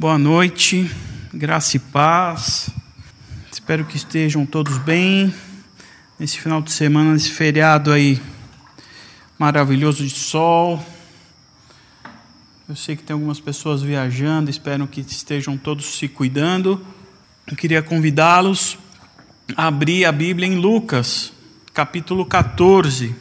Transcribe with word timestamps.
Boa 0.00 0.16
noite, 0.16 0.90
graça 1.30 1.76
e 1.76 1.78
paz. 1.78 2.70
Espero 3.52 3.84
que 3.84 3.98
estejam 3.98 4.46
todos 4.46 4.78
bem 4.78 5.30
nesse 6.18 6.40
final 6.40 6.62
de 6.62 6.72
semana, 6.72 7.12
nesse 7.12 7.28
feriado 7.28 7.92
aí 7.92 8.18
maravilhoso 9.38 10.02
de 10.02 10.14
sol. 10.14 10.82
Eu 12.66 12.74
sei 12.74 12.96
que 12.96 13.02
tem 13.02 13.12
algumas 13.12 13.40
pessoas 13.40 13.82
viajando, 13.82 14.48
espero 14.48 14.86
que 14.86 15.02
estejam 15.02 15.58
todos 15.58 15.98
se 15.98 16.08
cuidando. 16.08 16.82
Eu 17.46 17.54
queria 17.54 17.82
convidá-los 17.82 18.78
a 19.54 19.66
abrir 19.66 20.06
a 20.06 20.12
Bíblia 20.12 20.48
em 20.48 20.56
Lucas, 20.56 21.30
capítulo 21.74 22.24
14. 22.24 23.14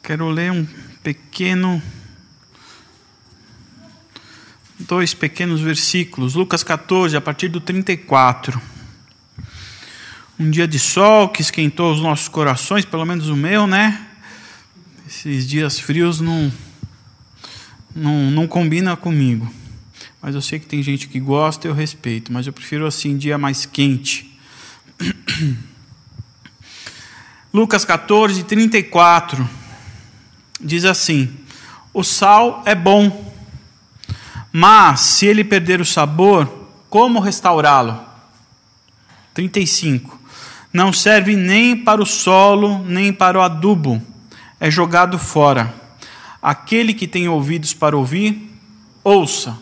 Quero 0.00 0.30
ler 0.30 0.52
um 0.52 0.64
pequeno 1.02 1.82
dois 4.78 5.14
pequenos 5.14 5.60
versículos, 5.60 6.34
Lucas 6.34 6.62
14, 6.62 7.16
a 7.16 7.20
partir 7.20 7.48
do 7.48 7.60
34. 7.60 8.60
Um 10.38 10.50
dia 10.50 10.68
de 10.68 10.78
sol 10.78 11.30
que 11.30 11.40
esquentou 11.40 11.92
os 11.92 12.00
nossos 12.00 12.28
corações, 12.28 12.84
pelo 12.84 13.06
menos 13.06 13.28
o 13.28 13.36
meu, 13.36 13.66
né? 13.66 14.06
Esses 15.06 15.48
dias 15.48 15.80
frios 15.80 16.20
não, 16.20 16.52
não, 17.94 18.30
não 18.30 18.46
combina 18.46 18.94
comigo. 18.96 19.50
Mas 20.20 20.34
eu 20.34 20.42
sei 20.42 20.58
que 20.58 20.66
tem 20.66 20.82
gente 20.82 21.08
que 21.08 21.18
gosta, 21.18 21.66
eu 21.66 21.72
respeito, 21.72 22.32
mas 22.32 22.46
eu 22.46 22.52
prefiro 22.52 22.86
assim, 22.86 23.16
dia 23.16 23.38
mais 23.38 23.64
quente. 23.64 24.38
Lucas 27.52 27.84
14, 27.84 28.44
34 28.44 29.48
diz 30.60 30.84
assim: 30.84 31.34
O 31.94 32.02
sal 32.04 32.62
é 32.66 32.74
bom 32.74 33.34
mas, 34.58 35.00
se 35.00 35.26
ele 35.26 35.44
perder 35.44 35.82
o 35.82 35.84
sabor, 35.84 36.50
como 36.88 37.20
restaurá-lo? 37.20 38.00
35. 39.34 40.18
Não 40.72 40.94
serve 40.94 41.36
nem 41.36 41.76
para 41.76 42.00
o 42.00 42.06
solo, 42.06 42.82
nem 42.86 43.12
para 43.12 43.38
o 43.38 43.42
adubo, 43.42 44.00
é 44.58 44.70
jogado 44.70 45.18
fora. 45.18 45.74
Aquele 46.40 46.94
que 46.94 47.06
tem 47.06 47.28
ouvidos 47.28 47.74
para 47.74 47.98
ouvir, 47.98 48.50
ouça. 49.04 49.58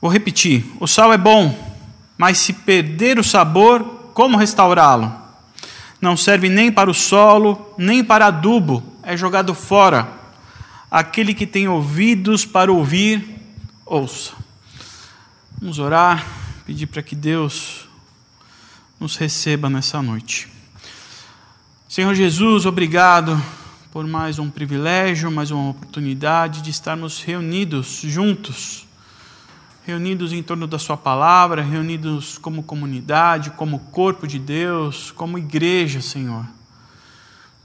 Vou 0.00 0.10
repetir: 0.10 0.64
o 0.80 0.86
sal 0.86 1.12
é 1.12 1.18
bom, 1.18 1.54
mas 2.16 2.38
se 2.38 2.54
perder 2.54 3.18
o 3.18 3.22
sabor, 3.22 3.82
como 4.14 4.38
restaurá-lo? 4.38 5.14
Não 6.00 6.16
serve 6.16 6.48
nem 6.48 6.72
para 6.72 6.90
o 6.90 6.94
solo, 6.94 7.74
nem 7.76 8.02
para 8.02 8.28
adubo, 8.28 8.82
é 9.02 9.14
jogado 9.14 9.54
fora. 9.54 10.19
Aquele 10.90 11.34
que 11.34 11.46
tem 11.46 11.68
ouvidos 11.68 12.44
para 12.44 12.72
ouvir, 12.72 13.40
ouça. 13.86 14.32
Vamos 15.60 15.78
orar, 15.78 16.26
pedir 16.66 16.88
para 16.88 17.00
que 17.00 17.14
Deus 17.14 17.88
nos 18.98 19.14
receba 19.14 19.70
nessa 19.70 20.02
noite. 20.02 20.48
Senhor 21.88 22.12
Jesus, 22.12 22.66
obrigado 22.66 23.40
por 23.92 24.04
mais 24.04 24.40
um 24.40 24.50
privilégio, 24.50 25.30
mais 25.30 25.52
uma 25.52 25.70
oportunidade 25.70 26.60
de 26.60 26.70
estarmos 26.70 27.22
reunidos 27.22 28.00
juntos, 28.02 28.84
reunidos 29.86 30.32
em 30.32 30.42
torno 30.42 30.66
da 30.66 30.78
Sua 30.78 30.96
palavra, 30.96 31.62
reunidos 31.62 32.36
como 32.36 32.64
comunidade, 32.64 33.50
como 33.50 33.78
corpo 33.78 34.26
de 34.26 34.40
Deus, 34.40 35.12
como 35.12 35.38
igreja, 35.38 36.00
Senhor. 36.00 36.44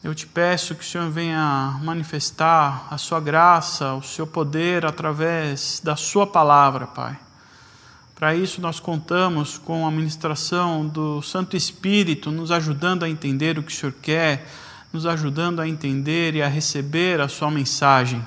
Eu 0.05 0.13
te 0.13 0.27
peço 0.27 0.75
que 0.75 0.83
o 0.83 0.87
Senhor 0.87 1.09
venha 1.09 1.79
manifestar 1.81 2.87
a 2.91 2.95
sua 2.95 3.19
graça, 3.19 3.95
o 3.95 4.03
seu 4.03 4.27
poder 4.27 4.85
através 4.85 5.81
da 5.83 5.95
sua 5.95 6.27
palavra, 6.27 6.85
Pai. 6.85 7.17
Para 8.13 8.35
isso 8.35 8.61
nós 8.61 8.79
contamos 8.79 9.57
com 9.57 9.83
a 9.83 9.89
ministração 9.89 10.85
do 10.85 11.23
Santo 11.23 11.57
Espírito 11.57 12.29
nos 12.29 12.51
ajudando 12.51 13.01
a 13.01 13.09
entender 13.09 13.57
o 13.57 13.63
que 13.63 13.71
o 13.71 13.75
Senhor 13.75 13.95
quer, 13.99 14.47
nos 14.93 15.07
ajudando 15.07 15.59
a 15.59 15.67
entender 15.67 16.35
e 16.35 16.43
a 16.43 16.47
receber 16.47 17.19
a 17.19 17.27
sua 17.27 17.49
mensagem. 17.49 18.23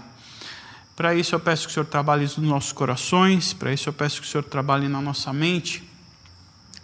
Para 0.97 1.15
isso 1.15 1.33
eu 1.33 1.39
peço 1.39 1.67
que 1.67 1.71
o 1.71 1.75
Senhor 1.75 1.87
trabalhe 1.87 2.25
nos 2.25 2.39
nossos 2.39 2.73
corações, 2.73 3.53
para 3.53 3.73
isso 3.73 3.89
eu 3.89 3.93
peço 3.93 4.21
que 4.21 4.27
o 4.27 4.29
Senhor 4.29 4.43
trabalhe 4.43 4.89
na 4.89 5.01
nossa 5.01 5.33
mente, 5.33 5.89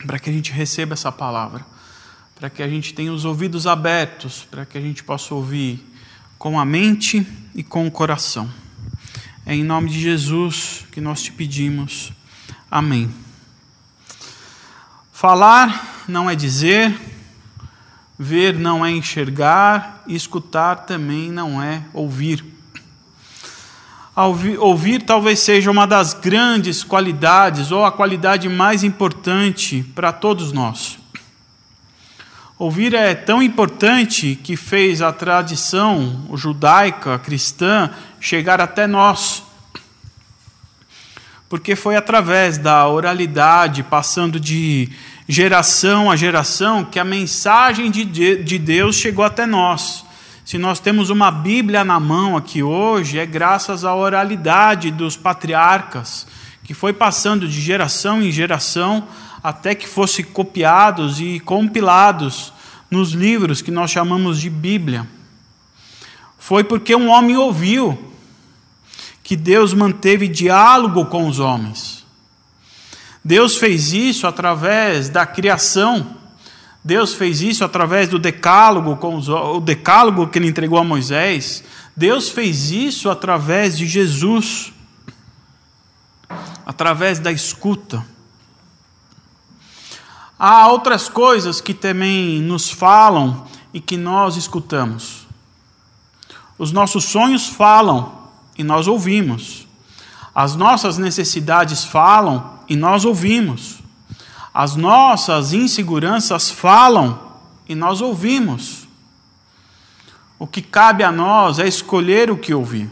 para 0.06 0.21
que 0.21 0.31
a 0.31 0.33
gente 0.33 0.53
receba 0.53 0.93
essa 0.93 1.10
palavra 1.10 1.74
para 2.34 2.50
que 2.50 2.62
a 2.62 2.69
gente 2.69 2.93
tenha 2.93 3.12
os 3.12 3.25
ouvidos 3.25 3.67
abertos, 3.67 4.47
para 4.50 4.65
que 4.65 4.77
a 4.77 4.81
gente 4.81 5.05
possa 5.05 5.34
ouvir 5.34 5.84
com 6.39 6.59
a 6.59 6.65
mente 6.65 7.27
e 7.55 7.62
com 7.62 7.87
o 7.87 7.91
coração. 7.91 8.50
É 9.47 9.55
em 9.55 9.62
nome 9.62 9.91
de 9.91 10.00
Jesus 10.00 10.84
que 10.91 11.00
nós 11.00 11.22
te 11.22 11.33
pedimos. 11.33 12.12
Amém. 12.71 13.11
Falar 15.12 16.05
não 16.09 16.28
é 16.28 16.34
dizer, 16.34 16.95
ver 18.19 18.59
não 18.59 18.84
é 18.84 18.91
enxergar, 18.91 20.03
escutar 20.06 20.77
também 20.87 21.31
não 21.31 21.62
é 21.62 21.83
ouvir. 21.93 22.45
Ouvir, 24.16 24.59
ouvir 24.59 25.03
talvez 25.03 25.41
seja 25.41 25.71
uma 25.71 25.87
das 25.87 26.15
grandes 26.15 26.84
qualidades, 26.84 27.72
ou 27.72 27.84
a 27.84 27.93
qualidade 27.93 28.49
mais 28.49 28.84
importante 28.84 29.83
para 29.95 30.12
todos 30.12 30.53
nós. 30.53 30.99
Ouvir 32.56 32.94
é 32.94 33.16
tão 33.16 33.42
importante 33.42 34.38
que 34.41 34.56
fez 34.56 35.03
a 35.03 35.12
tradição 35.12 36.25
judaica, 36.34 37.19
cristã, 37.19 37.91
chegar 38.20 38.60
até 38.60 38.87
nós. 38.87 39.42
Porque 41.48 41.75
foi 41.75 41.97
através 41.97 42.56
da 42.56 42.87
oralidade, 42.87 43.82
passando 43.82 44.38
de 44.38 44.88
geração 45.28 46.09
a 46.09 46.15
geração, 46.15 46.84
que 46.84 47.00
a 47.00 47.04
mensagem 47.04 47.91
de 47.91 48.59
Deus 48.59 48.94
chegou 48.94 49.25
até 49.25 49.47
nós. 49.47 50.04
Se 50.44 50.56
nós 50.56 50.78
temos 50.78 51.10
uma 51.10 51.32
Bíblia 51.32 51.82
na 51.82 51.98
mão 51.98 52.36
aqui 52.36 52.62
hoje, 52.62 53.19
é 53.19 53.26
graças 53.26 53.84
à 53.84 53.92
oralidade 53.92 54.92
dos 54.92 55.16
patriarcas, 55.16 56.25
que 56.62 56.72
foi 56.72 56.92
passando 56.92 57.48
de 57.48 57.60
geração 57.60 58.22
em 58.22 58.31
geração 58.31 59.09
até 59.44 59.75
que 59.75 59.87
fossem 59.87 60.25
copiados 60.25 61.21
e 61.21 61.38
compilados 61.38 62.50
nos 62.91 63.10
livros 63.10 63.60
que 63.60 63.71
nós 63.71 63.91
chamamos 63.91 64.41
de 64.41 64.49
Bíblia. 64.49 65.06
Foi 66.38 66.65
porque 66.65 66.97
um 66.97 67.10
homem 67.10 67.37
ouviu 67.37 68.10
que 69.22 69.37
Deus 69.37 69.75
manteve 69.75 70.28
diálogo 70.28 71.04
com 71.06 71.28
os 71.28 71.41
homens. 71.41 72.06
Deus 73.22 73.59
fez 73.59 73.93
isso 73.93 74.27
através 74.27 75.10
da 75.10 75.27
criação. 75.27 76.16
Deus 76.83 77.12
fez 77.12 77.43
isso 77.43 77.65
através 77.65 78.09
do 78.09 78.19
decálogo, 78.19 78.97
com 78.97 79.15
os, 79.15 79.28
o 79.28 79.60
decálogo 79.60 80.28
que 80.28 80.38
ele 80.38 80.49
entregou 80.49 80.78
a 80.78 80.84
Moisés. 80.84 81.62
Deus 81.94 82.31
fez 82.31 82.71
isso 82.71 83.10
através 83.10 83.77
de 83.77 83.87
Jesus, 83.87 84.72
através 86.65 87.19
da 87.19 87.31
escuta. 87.31 88.14
Há 90.39 90.69
outras 90.69 91.09
coisas 91.09 91.61
que 91.61 91.72
também 91.72 92.41
nos 92.41 92.71
falam 92.71 93.47
e 93.72 93.81
que 93.81 93.97
nós 93.97 94.37
escutamos. 94.37 95.27
Os 96.59 96.72
nossos 96.72 97.05
sonhos 97.05 97.49
falam 97.49 98.12
e 98.56 98.65
nós 98.65 98.87
ouvimos. 98.87 99.67
As 100.34 100.56
nossas 100.56 100.99
necessidades 100.99 101.84
falam 101.84 102.59
e 102.69 102.77
nós 102.77 103.05
ouvimos. 103.05 103.78
As 104.53 104.77
nossas 104.77 105.53
inseguranças 105.53 106.51
falam 106.51 107.19
e 107.69 107.75
nós 107.75 108.01
ouvimos. 108.01 108.87
O 110.39 110.47
que 110.47 110.61
cabe 110.61 111.03
a 111.03 111.12
nós 111.12 111.59
é 111.59 111.66
escolher 111.66 112.31
o 112.31 112.37
que 112.37 112.53
ouvir. 112.53 112.91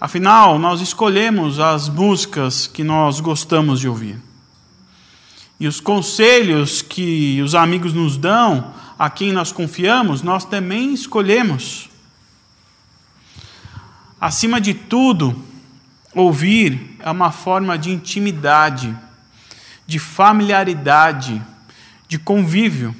Afinal, 0.00 0.58
nós 0.58 0.80
escolhemos 0.80 1.60
as 1.60 1.88
músicas 1.88 2.66
que 2.66 2.82
nós 2.82 3.20
gostamos 3.20 3.78
de 3.78 3.88
ouvir. 3.88 4.31
E 5.62 5.66
os 5.68 5.78
conselhos 5.78 6.82
que 6.82 7.40
os 7.40 7.54
amigos 7.54 7.94
nos 7.94 8.16
dão, 8.16 8.74
a 8.98 9.08
quem 9.08 9.30
nós 9.30 9.52
confiamos, 9.52 10.20
nós 10.20 10.44
também 10.44 10.92
escolhemos. 10.92 11.88
Acima 14.20 14.60
de 14.60 14.74
tudo, 14.74 15.40
ouvir 16.12 16.96
é 16.98 17.08
uma 17.08 17.30
forma 17.30 17.78
de 17.78 17.92
intimidade, 17.92 18.92
de 19.86 20.00
familiaridade, 20.00 21.40
de 22.08 22.18
convívio. 22.18 22.92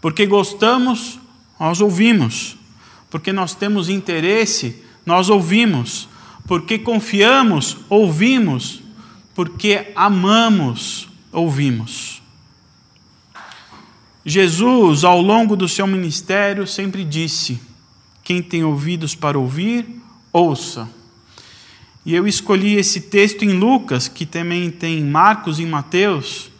Porque 0.00 0.24
gostamos, 0.24 1.20
nós 1.60 1.82
ouvimos. 1.82 2.56
Porque 3.10 3.34
nós 3.34 3.54
temos 3.54 3.90
interesse, 3.90 4.82
nós 5.04 5.28
ouvimos. 5.28 6.08
Porque 6.46 6.78
confiamos, 6.78 7.76
ouvimos 7.90 8.82
porque 9.34 9.92
amamos, 9.96 11.08
ouvimos. 11.32 12.22
Jesus, 14.24 15.04
ao 15.04 15.20
longo 15.20 15.56
do 15.56 15.68
seu 15.68 15.86
ministério, 15.86 16.66
sempre 16.66 17.04
disse 17.04 17.60
Quem 18.22 18.42
tem 18.42 18.64
ouvidos 18.64 19.14
para 19.14 19.38
ouvir, 19.38 20.00
ouça. 20.32 20.88
E 22.06 22.14
eu 22.14 22.26
escolhi 22.26 22.74
esse 22.74 23.02
texto 23.02 23.44
em 23.44 23.52
Lucas, 23.52 24.08
que 24.08 24.26
também 24.26 24.70
tem 24.70 24.98
em 24.98 25.04
Marcos 25.04 25.58
e 25.58 25.64
Mateus, 25.64 26.50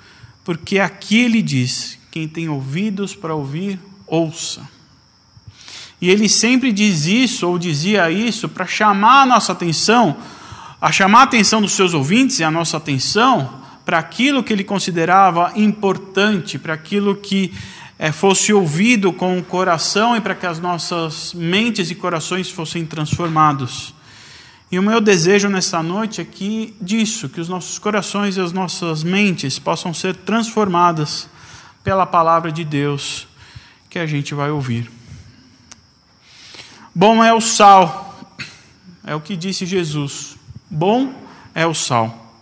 porque 0.42 0.78
aqui 0.78 1.18
ele 1.18 1.42
diz: 1.42 1.98
quem 2.10 2.28
tem 2.28 2.48
ouvidos 2.48 3.14
para 3.14 3.34
ouvir, 3.34 3.78
ouça. 4.06 4.68
E 6.00 6.10
ele 6.10 6.28
sempre 6.28 6.72
diz 6.72 7.06
isso, 7.06 7.48
ou 7.48 7.58
dizia 7.58 8.10
isso, 8.10 8.48
para 8.48 8.66
chamar 8.66 9.22
a 9.22 9.26
nossa 9.26 9.52
atenção, 9.52 10.16
a 10.84 10.92
chamar 10.92 11.20
a 11.20 11.22
atenção 11.22 11.62
dos 11.62 11.72
seus 11.72 11.94
ouvintes 11.94 12.40
e 12.40 12.44
a 12.44 12.50
nossa 12.50 12.76
atenção 12.76 13.62
para 13.86 13.98
aquilo 13.98 14.44
que 14.44 14.52
ele 14.52 14.62
considerava 14.62 15.50
importante, 15.56 16.58
para 16.58 16.74
aquilo 16.74 17.16
que 17.16 17.54
é, 17.98 18.12
fosse 18.12 18.52
ouvido 18.52 19.10
com 19.10 19.38
o 19.38 19.42
coração 19.42 20.14
e 20.14 20.20
para 20.20 20.34
que 20.34 20.44
as 20.44 20.60
nossas 20.60 21.32
mentes 21.32 21.90
e 21.90 21.94
corações 21.94 22.50
fossem 22.50 22.84
transformados. 22.84 23.94
E 24.70 24.78
o 24.78 24.82
meu 24.82 25.00
desejo 25.00 25.48
nesta 25.48 25.82
noite 25.82 26.20
é 26.20 26.24
que 26.26 26.76
disso, 26.78 27.30
que 27.30 27.40
os 27.40 27.48
nossos 27.48 27.78
corações 27.78 28.36
e 28.36 28.42
as 28.42 28.52
nossas 28.52 29.02
mentes 29.02 29.58
possam 29.58 29.94
ser 29.94 30.14
transformadas 30.14 31.30
pela 31.82 32.04
palavra 32.04 32.52
de 32.52 32.62
Deus 32.62 33.26
que 33.88 33.98
a 33.98 34.04
gente 34.04 34.34
vai 34.34 34.50
ouvir. 34.50 34.90
Bom 36.94 37.24
é 37.24 37.32
o 37.32 37.40
sal, 37.40 38.36
é 39.06 39.14
o 39.14 39.20
que 39.22 39.34
disse 39.34 39.64
Jesus. 39.64 40.33
Bom 40.74 41.14
é 41.54 41.64
o 41.64 41.72
sal. 41.72 42.34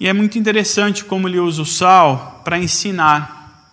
E 0.00 0.08
é 0.08 0.12
muito 0.12 0.36
interessante 0.36 1.04
como 1.04 1.28
ele 1.28 1.38
usa 1.38 1.62
o 1.62 1.64
sal 1.64 2.42
para 2.44 2.58
ensinar. 2.58 3.70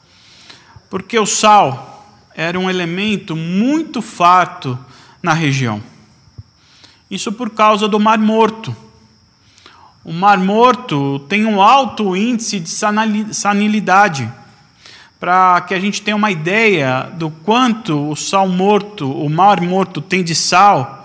Porque 0.88 1.18
o 1.18 1.26
sal 1.26 2.06
era 2.36 2.60
um 2.60 2.70
elemento 2.70 3.36
muito 3.36 4.04
farto 4.04 4.78
na 5.20 5.34
região. 5.34 5.82
Isso 7.10 7.32
por 7.32 7.50
causa 7.50 7.88
do 7.88 8.00
Mar 8.00 8.20
Morto. 8.20 8.76
O 10.06 10.14
Mar 10.14 10.38
Morto 10.38 11.18
tem 11.28 11.44
um 11.44 11.60
alto 11.60 12.16
índice 12.16 12.60
de 12.60 12.70
sanilidade. 13.34 14.32
Para 15.20 15.60
que 15.62 15.74
a 15.74 15.80
gente 15.80 16.04
tenha 16.04 16.16
uma 16.16 16.30
ideia 16.30 17.12
do 17.16 17.32
quanto 17.32 18.12
o 18.12 18.16
sal 18.16 18.48
morto, 18.48 19.12
o 19.12 19.28
Mar 19.28 19.60
Morto 19.60 20.02
tem 20.02 20.24
de 20.24 20.36
sal, 20.36 21.01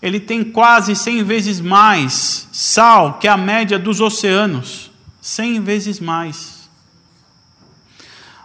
ele 0.00 0.20
tem 0.20 0.44
quase 0.44 0.94
100 0.94 1.24
vezes 1.24 1.60
mais 1.60 2.48
sal 2.52 3.14
que 3.14 3.26
a 3.26 3.36
média 3.36 3.78
dos 3.78 4.00
oceanos. 4.00 4.90
100 5.20 5.60
vezes 5.60 6.00
mais. 6.00 6.58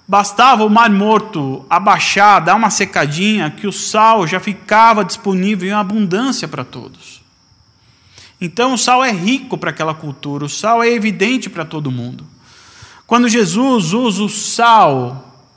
Bastava 0.08 0.66
o 0.66 0.70
Mar 0.70 0.90
Morto 0.90 1.66
abaixar, 1.70 2.44
dar 2.44 2.56
uma 2.56 2.70
secadinha, 2.70 3.50
que 3.50 3.68
o 3.68 3.72
sal 3.72 4.28
já 4.28 4.40
ficava 4.40 5.06
disponível 5.06 5.70
em 5.70 5.74
abundância 5.74 6.48
para 6.48 6.64
todos. 6.64 7.22
Então 8.42 8.74
o 8.74 8.78
sal 8.78 9.04
é 9.04 9.12
rico 9.12 9.58
para 9.58 9.70
aquela 9.70 9.94
cultura, 9.94 10.44
o 10.44 10.50
sal 10.50 10.84
é 10.84 10.90
evidente 10.90 11.50
para 11.50 11.64
todo 11.64 11.92
mundo. 11.92 12.28
Quando 13.08 13.30
Jesus 13.30 13.94
usa 13.94 14.24
o 14.24 14.30
sal 14.30 15.48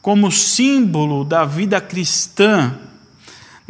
como 0.00 0.30
símbolo 0.30 1.24
da 1.24 1.44
vida 1.44 1.80
cristã, 1.80 2.78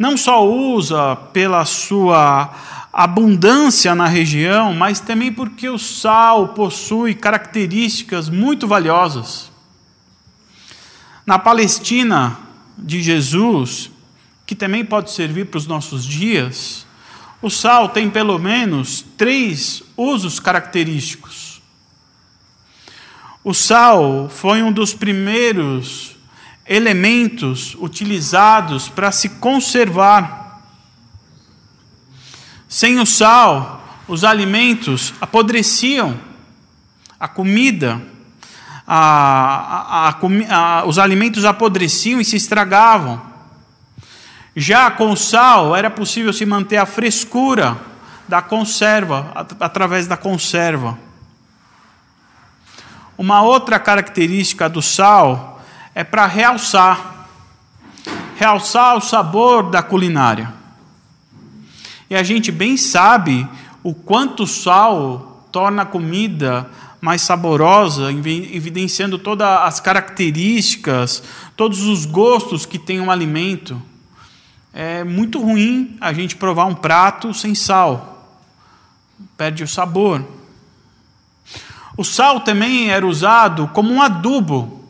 não 0.01 0.17
só 0.17 0.43
usa 0.43 1.15
pela 1.31 1.63
sua 1.63 2.49
abundância 2.91 3.93
na 3.93 4.07
região, 4.07 4.73
mas 4.73 4.99
também 4.99 5.31
porque 5.31 5.69
o 5.69 5.77
sal 5.77 6.47
possui 6.47 7.13
características 7.13 8.27
muito 8.27 8.67
valiosas. 8.67 9.51
Na 11.23 11.37
Palestina 11.37 12.35
de 12.75 12.99
Jesus, 12.99 13.91
que 14.43 14.55
também 14.55 14.83
pode 14.83 15.11
servir 15.11 15.45
para 15.45 15.59
os 15.59 15.67
nossos 15.67 16.03
dias, 16.03 16.87
o 17.39 17.51
sal 17.51 17.87
tem 17.87 18.09
pelo 18.09 18.39
menos 18.39 19.05
três 19.15 19.83
usos 19.95 20.39
característicos. 20.39 21.61
O 23.43 23.53
sal 23.53 24.27
foi 24.29 24.63
um 24.63 24.71
dos 24.71 24.95
primeiros 24.95 26.17
elementos 26.65 27.75
utilizados 27.75 28.89
para 28.89 29.11
se 29.11 29.29
conservar. 29.29 30.61
Sem 32.67 32.99
o 32.99 33.05
sal, 33.05 33.83
os 34.07 34.23
alimentos 34.23 35.13
apodreciam, 35.19 36.17
a 37.19 37.27
comida, 37.27 38.01
a, 38.87 40.09
a, 40.09 40.79
a, 40.79 40.85
os 40.85 40.97
alimentos 40.97 41.45
apodreciam 41.45 42.19
e 42.19 42.25
se 42.25 42.35
estragavam. 42.35 43.21
Já 44.55 44.91
com 44.91 45.11
o 45.11 45.17
sal, 45.17 45.75
era 45.75 45.89
possível 45.89 46.33
se 46.33 46.45
manter 46.45 46.77
a 46.77 46.85
frescura 46.85 47.77
da 48.27 48.41
conserva, 48.41 49.31
através 49.59 50.07
da 50.07 50.17
conserva. 50.17 50.97
Uma 53.17 53.41
outra 53.41 53.77
característica 53.79 54.67
do 54.69 54.81
sal 54.81 55.50
é 55.93 56.03
para 56.03 56.25
realçar 56.25 57.11
realçar 58.41 58.97
o 58.97 59.01
sabor 59.01 59.69
da 59.69 59.83
culinária. 59.83 60.51
E 62.09 62.15
a 62.15 62.23
gente 62.23 62.51
bem 62.51 62.75
sabe 62.75 63.47
o 63.83 63.93
quanto 63.93 64.43
o 64.43 64.47
sal 64.47 65.45
torna 65.51 65.83
a 65.83 65.85
comida 65.85 66.67
mais 66.99 67.21
saborosa, 67.21 68.11
evidenciando 68.11 69.19
todas 69.19 69.47
as 69.47 69.79
características, 69.79 71.21
todos 71.55 71.83
os 71.83 72.05
gostos 72.05 72.65
que 72.65 72.79
tem 72.79 72.99
um 72.99 73.11
alimento. 73.11 73.79
É 74.73 75.03
muito 75.03 75.39
ruim 75.39 75.95
a 76.01 76.11
gente 76.11 76.35
provar 76.35 76.65
um 76.65 76.73
prato 76.73 77.35
sem 77.35 77.53
sal, 77.53 78.27
perde 79.37 79.63
o 79.63 79.67
sabor. 79.67 80.25
O 81.95 82.03
sal 82.03 82.39
também 82.39 82.89
era 82.89 83.05
usado 83.05 83.67
como 83.67 83.93
um 83.93 84.01
adubo 84.01 84.80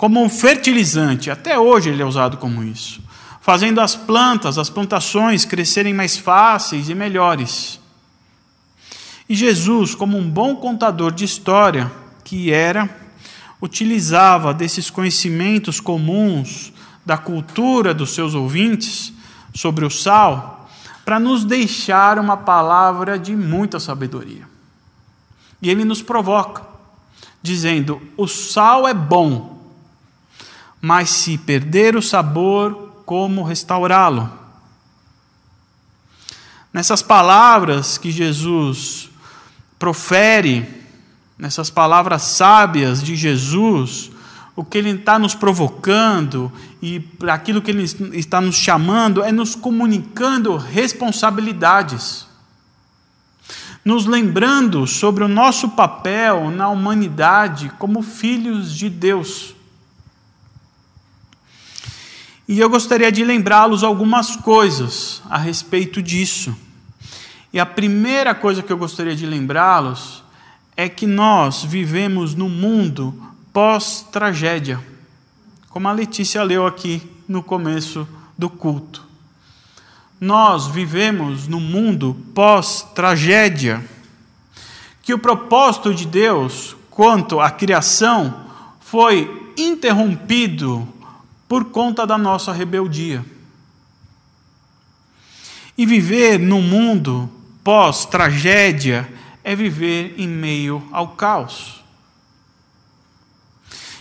como 0.00 0.22
um 0.22 0.30
fertilizante. 0.30 1.30
Até 1.30 1.58
hoje 1.58 1.90
ele 1.90 2.00
é 2.00 2.06
usado 2.06 2.38
como 2.38 2.64
isso, 2.64 3.02
fazendo 3.38 3.82
as 3.82 3.94
plantas, 3.94 4.56
as 4.56 4.70
plantações 4.70 5.44
crescerem 5.44 5.92
mais 5.92 6.16
fáceis 6.16 6.88
e 6.88 6.94
melhores. 6.94 7.78
E 9.28 9.34
Jesus, 9.34 9.94
como 9.94 10.16
um 10.16 10.26
bom 10.26 10.56
contador 10.56 11.12
de 11.12 11.26
história 11.26 11.92
que 12.24 12.50
era, 12.50 12.88
utilizava 13.60 14.54
desses 14.54 14.88
conhecimentos 14.88 15.80
comuns 15.80 16.72
da 17.04 17.18
cultura 17.18 17.92
dos 17.92 18.14
seus 18.14 18.34
ouvintes 18.34 19.12
sobre 19.54 19.84
o 19.84 19.90
sal 19.90 20.66
para 21.04 21.20
nos 21.20 21.44
deixar 21.44 22.18
uma 22.18 22.38
palavra 22.38 23.18
de 23.18 23.36
muita 23.36 23.78
sabedoria. 23.78 24.48
E 25.60 25.68
ele 25.68 25.84
nos 25.84 26.00
provoca, 26.00 26.62
dizendo: 27.42 28.00
o 28.16 28.26
sal 28.26 28.88
é 28.88 28.94
bom, 28.94 29.59
mas 30.80 31.10
se 31.10 31.36
perder 31.36 31.96
o 31.96 32.02
sabor, 32.02 33.02
como 33.04 33.42
restaurá-lo? 33.42 34.30
Nessas 36.72 37.02
palavras 37.02 37.98
que 37.98 38.10
Jesus 38.10 39.10
profere, 39.78 40.68
nessas 41.36 41.70
palavras 41.70 42.22
sábias 42.22 43.02
de 43.02 43.16
Jesus, 43.16 44.10
o 44.54 44.64
que 44.64 44.78
ele 44.78 44.90
está 44.90 45.18
nos 45.18 45.34
provocando 45.34 46.52
e 46.82 47.02
aquilo 47.28 47.62
que 47.62 47.70
ele 47.70 47.84
está 48.16 48.40
nos 48.40 48.56
chamando 48.56 49.22
é 49.22 49.32
nos 49.32 49.54
comunicando 49.54 50.56
responsabilidades, 50.56 52.26
nos 53.84 54.06
lembrando 54.06 54.86
sobre 54.86 55.24
o 55.24 55.28
nosso 55.28 55.70
papel 55.70 56.50
na 56.50 56.68
humanidade 56.68 57.72
como 57.78 58.02
filhos 58.02 58.72
de 58.72 58.90
Deus. 58.90 59.54
E 62.50 62.58
eu 62.58 62.68
gostaria 62.68 63.12
de 63.12 63.22
lembrá-los 63.22 63.84
algumas 63.84 64.34
coisas 64.34 65.22
a 65.30 65.38
respeito 65.38 66.02
disso. 66.02 66.52
E 67.52 67.60
a 67.60 67.64
primeira 67.64 68.34
coisa 68.34 68.60
que 68.60 68.72
eu 68.72 68.76
gostaria 68.76 69.14
de 69.14 69.24
lembrá-los 69.24 70.24
é 70.76 70.88
que 70.88 71.06
nós 71.06 71.62
vivemos 71.62 72.34
no 72.34 72.48
mundo 72.48 73.14
pós-tragédia, 73.52 74.80
como 75.68 75.86
a 75.86 75.92
Letícia 75.92 76.42
leu 76.42 76.66
aqui 76.66 77.00
no 77.28 77.40
começo 77.40 78.04
do 78.36 78.50
culto. 78.50 79.06
Nós 80.20 80.66
vivemos 80.66 81.46
no 81.46 81.60
mundo 81.60 82.16
pós-tragédia, 82.34 83.80
que 85.04 85.14
o 85.14 85.20
propósito 85.20 85.94
de 85.94 86.04
Deus 86.04 86.74
quanto 86.90 87.38
à 87.38 87.48
criação 87.48 88.46
foi 88.80 89.52
interrompido 89.56 90.98
por 91.50 91.64
conta 91.64 92.06
da 92.06 92.16
nossa 92.16 92.52
rebeldia. 92.52 93.24
E 95.76 95.84
viver 95.84 96.38
no 96.38 96.62
mundo 96.62 97.28
pós-tragédia 97.64 99.12
é 99.42 99.56
viver 99.56 100.14
em 100.16 100.28
meio 100.28 100.86
ao 100.92 101.08
caos. 101.08 101.82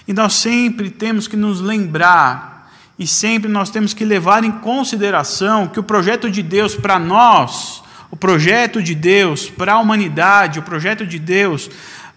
E 0.07 0.13
nós 0.13 0.33
sempre 0.33 0.91
temos 0.91 1.27
que 1.27 1.35
nos 1.35 1.59
lembrar 1.59 2.71
e 2.99 3.07
sempre 3.07 3.49
nós 3.49 3.71
temos 3.71 3.95
que 3.95 4.05
levar 4.05 4.43
em 4.43 4.51
consideração 4.51 5.67
que 5.67 5.79
o 5.79 5.83
projeto 5.83 6.29
de 6.29 6.43
Deus 6.43 6.75
para 6.75 6.99
nós, 6.99 7.81
o 8.11 8.15
projeto 8.15 8.79
de 8.79 8.93
Deus 8.93 9.49
para 9.49 9.73
a 9.73 9.79
humanidade, 9.79 10.59
o 10.59 10.63
projeto 10.63 11.03
de 11.03 11.17
Deus 11.17 11.67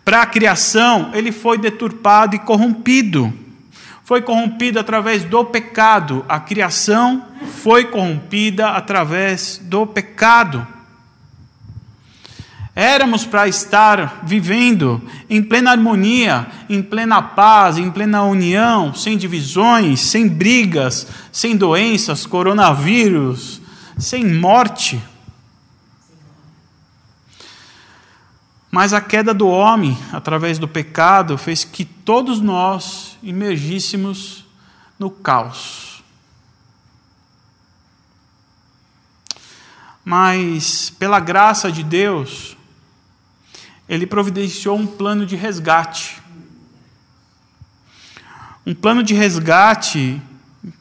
para 0.05 0.21
a 0.21 0.27
criação, 0.27 1.11
ele 1.15 1.33
foi 1.33 1.57
deturpado 1.57 2.37
e 2.37 2.39
corrompido. 2.39 3.42
Foi 4.13 4.21
corrompido 4.21 4.79
através 4.79 5.25
do 5.25 5.43
pecado. 5.43 6.23
A 6.29 6.39
criação 6.39 7.25
foi 7.63 7.87
corrompida 7.87 8.69
através 8.69 9.57
do 9.57 9.87
pecado. 9.87 10.67
Éramos 12.77 13.25
para 13.25 13.49
estar 13.49 14.21
vivendo 14.23 15.01
em 15.31 15.43
plena 15.43 15.71
harmonia, 15.71 16.47
em 16.69 16.83
plena 16.83 17.23
paz, 17.23 17.79
em 17.79 17.91
plena 17.91 18.23
união, 18.23 18.93
sem 18.95 19.17
divisões, 19.17 20.01
sem 20.01 20.29
brigas, 20.29 21.07
sem 21.33 21.57
doenças, 21.57 22.27
coronavírus, 22.27 23.63
sem 23.97 24.27
morte. 24.27 25.01
Mas 28.75 28.95
a 28.95 29.03
queda 29.03 29.35
do 29.35 29.47
homem, 29.49 29.99
através 30.15 30.59
do 30.59 30.67
pecado, 30.67 31.37
fez 31.37 31.63
que 31.63 31.85
todos 31.85 32.41
nós 32.41 33.19
emergíssemos 33.23 34.47
no 34.99 35.11
caos. 35.11 36.03
Mas, 40.03 40.89
pela 40.89 41.21
graça 41.21 41.71
de 41.71 41.83
Deus, 41.83 42.57
ele 43.87 44.07
providenciou 44.07 44.79
um 44.79 44.87
plano 44.87 45.27
de 45.27 45.37
resgate. 45.37 46.23
Um 48.65 48.75
plano 48.75 49.03
de 49.03 49.13
resgate 49.13 50.19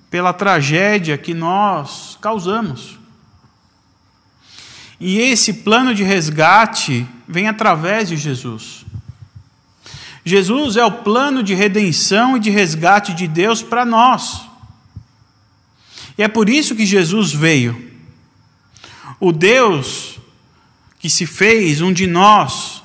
pela 0.10 0.32
tragédia 0.32 1.18
que 1.18 1.34
nós 1.34 2.18
causamos. 2.22 2.98
E 4.98 5.20
esse 5.20 5.56
plano 5.56 5.94
de 5.94 6.04
resgate 6.04 7.06
vem 7.32 7.48
através 7.48 8.10
de 8.10 8.18
Jesus. 8.18 8.86
Jesus 10.24 10.78
é 10.78 10.86
o 10.86 10.92
plano 10.92 11.42
de 11.42 11.56
redenção 11.56 12.38
e 12.38 12.40
de 12.40 12.50
resgate 12.50 13.14
de 13.14 13.28
Deus 13.28 13.64
para 13.64 13.86
nós. 13.86 14.42
E 16.18 16.24
é 16.24 16.28
por 16.28 16.50
isso 16.50 16.76
que 16.76 16.86
Jesus 16.86 17.34
veio. 17.34 17.92
O 19.20 19.32
Deus 19.32 20.20
que 21.02 21.10
se 21.10 21.26
fez 21.26 21.82
um 21.82 21.92
de 21.92 22.06
nós, 22.06 22.84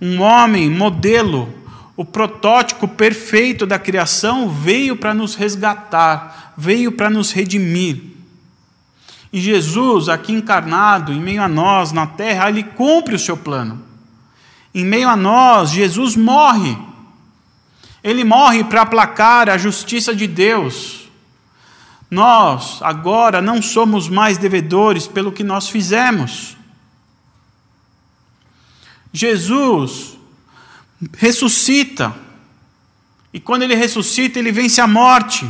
um 0.00 0.20
homem 0.20 0.68
modelo, 0.68 1.54
o 1.96 2.04
protótipo 2.04 2.88
perfeito 2.88 3.64
da 3.64 3.78
criação, 3.78 4.50
veio 4.50 4.96
para 4.96 5.14
nos 5.14 5.36
resgatar, 5.36 6.54
veio 6.58 6.90
para 6.90 7.08
nos 7.08 7.30
redimir. 7.30 8.09
E 9.32 9.40
Jesus, 9.40 10.08
aqui 10.08 10.32
encarnado, 10.32 11.12
em 11.12 11.20
meio 11.20 11.42
a 11.42 11.48
nós, 11.48 11.92
na 11.92 12.06
terra, 12.06 12.48
ele 12.48 12.64
cumpre 12.64 13.14
o 13.14 13.18
seu 13.18 13.36
plano. 13.36 13.80
Em 14.74 14.84
meio 14.84 15.08
a 15.08 15.16
nós, 15.16 15.70
Jesus 15.70 16.16
morre. 16.16 16.76
Ele 18.02 18.24
morre 18.24 18.64
para 18.64 18.82
aplacar 18.82 19.48
a 19.48 19.58
justiça 19.58 20.14
de 20.14 20.26
Deus. 20.26 21.08
Nós, 22.10 22.80
agora, 22.82 23.40
não 23.40 23.62
somos 23.62 24.08
mais 24.08 24.36
devedores 24.36 25.06
pelo 25.06 25.30
que 25.30 25.44
nós 25.44 25.68
fizemos. 25.68 26.56
Jesus 29.12 30.18
ressuscita. 31.16 32.14
E 33.32 33.38
quando 33.38 33.62
ele 33.62 33.76
ressuscita, 33.76 34.40
ele 34.40 34.50
vence 34.50 34.80
a 34.80 34.88
morte. 34.88 35.48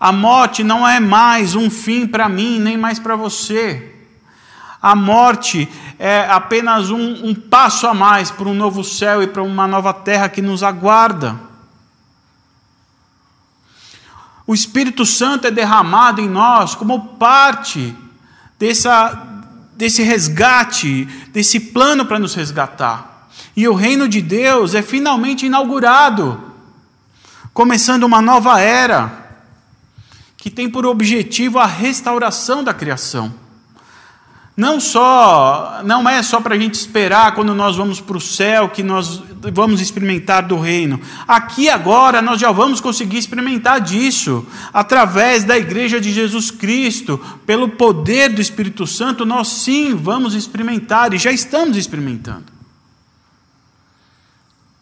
A 0.00 0.10
morte 0.10 0.64
não 0.64 0.88
é 0.88 0.98
mais 0.98 1.54
um 1.54 1.68
fim 1.68 2.06
para 2.06 2.26
mim, 2.26 2.58
nem 2.58 2.78
mais 2.78 2.98
para 2.98 3.14
você. 3.14 3.94
A 4.80 4.96
morte 4.96 5.68
é 5.98 6.26
apenas 6.30 6.88
um, 6.88 7.26
um 7.28 7.34
passo 7.34 7.86
a 7.86 7.92
mais 7.92 8.30
para 8.30 8.48
um 8.48 8.54
novo 8.54 8.82
céu 8.82 9.22
e 9.22 9.26
para 9.26 9.42
uma 9.42 9.68
nova 9.68 9.92
terra 9.92 10.30
que 10.30 10.40
nos 10.40 10.62
aguarda. 10.62 11.38
O 14.46 14.54
Espírito 14.54 15.04
Santo 15.04 15.46
é 15.46 15.50
derramado 15.50 16.22
em 16.22 16.30
nós 16.30 16.74
como 16.74 17.16
parte 17.16 17.94
dessa, 18.58 19.22
desse 19.76 20.02
resgate, 20.02 21.04
desse 21.30 21.60
plano 21.60 22.06
para 22.06 22.18
nos 22.18 22.34
resgatar. 22.34 23.28
E 23.54 23.68
o 23.68 23.74
reino 23.74 24.08
de 24.08 24.22
Deus 24.22 24.74
é 24.74 24.80
finalmente 24.80 25.44
inaugurado, 25.44 26.42
começando 27.52 28.04
uma 28.04 28.22
nova 28.22 28.58
era, 28.58 29.19
que 30.40 30.50
tem 30.50 30.70
por 30.70 30.86
objetivo 30.86 31.58
a 31.58 31.66
restauração 31.66 32.64
da 32.64 32.72
criação. 32.72 33.32
Não 34.56 34.80
só, 34.80 35.80
não 35.84 36.08
é 36.08 36.22
só 36.22 36.40
para 36.40 36.54
a 36.54 36.58
gente 36.58 36.74
esperar 36.74 37.34
quando 37.34 37.54
nós 37.54 37.76
vamos 37.76 38.00
para 38.00 38.16
o 38.16 38.20
céu 38.20 38.68
que 38.70 38.82
nós 38.82 39.22
vamos 39.52 39.80
experimentar 39.80 40.46
do 40.46 40.58
reino. 40.58 41.00
Aqui 41.28 41.68
agora 41.68 42.20
nós 42.20 42.40
já 42.40 42.50
vamos 42.50 42.80
conseguir 42.80 43.18
experimentar 43.18 43.80
disso 43.80 44.46
através 44.72 45.44
da 45.44 45.58
igreja 45.58 46.00
de 46.00 46.12
Jesus 46.12 46.50
Cristo, 46.50 47.18
pelo 47.46 47.68
poder 47.68 48.30
do 48.30 48.40
Espírito 48.40 48.86
Santo, 48.86 49.26
nós 49.26 49.48
sim 49.48 49.94
vamos 49.94 50.34
experimentar 50.34 51.12
e 51.12 51.18
já 51.18 51.30
estamos 51.30 51.76
experimentando. 51.76 52.46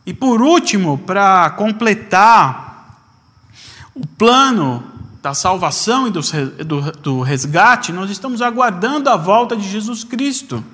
E 0.07 0.15
por 0.15 0.41
último, 0.41 0.99
para 0.99 1.51
completar 1.51 2.97
o 3.95 4.07
plano 4.07 4.98
da 5.21 5.35
salvação 5.35 6.07
e 6.07 6.11
do, 6.11 7.21
resgate, 7.23 7.93
nós 7.93 8.11
estamos 8.11 8.41
aguardando 8.41 9.11
a 9.11 9.17
volta 9.17 9.57
de 9.57 9.69
Jesus 9.69 10.05
Cristo, 10.05 10.65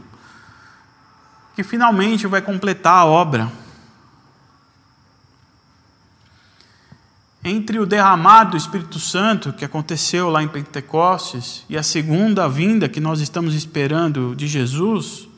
que 1.55 1.63
finalmente 1.63 2.27
vai 2.27 2.43
completar 2.43 2.99
a 2.99 3.05
obra. 3.07 3.51
Entre 7.43 7.79
o 7.79 7.87
derramado 7.87 8.53
do 8.53 8.57
Espírito 8.57 8.99
Santo, 8.99 9.53
que 9.53 9.65
aconteceu 9.65 10.31
lá 10.31 10.43
em 10.43 10.49
Pentecostes, 10.49 11.65
e 11.69 11.77
a 11.77 11.83
segunda 11.83 12.49
vinda 12.49 12.89
que 12.89 13.01
nós 13.01 13.21
estamos 13.21 13.55
esperando 13.55 14.35
de 14.35 14.47
Jesus, 14.47 15.29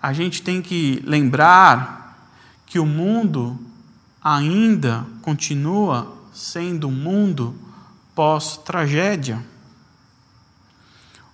a 0.00 0.12
gente 0.12 0.42
tem 0.42 0.62
que 0.62 1.02
lembrar 1.04 2.28
que 2.66 2.78
o 2.78 2.86
mundo 2.86 3.58
ainda 4.22 5.04
continua 5.20 6.16
sendo 6.32 6.88
um 6.88 6.92
mundo 6.92 7.54
pós-tragédia. 8.14 9.42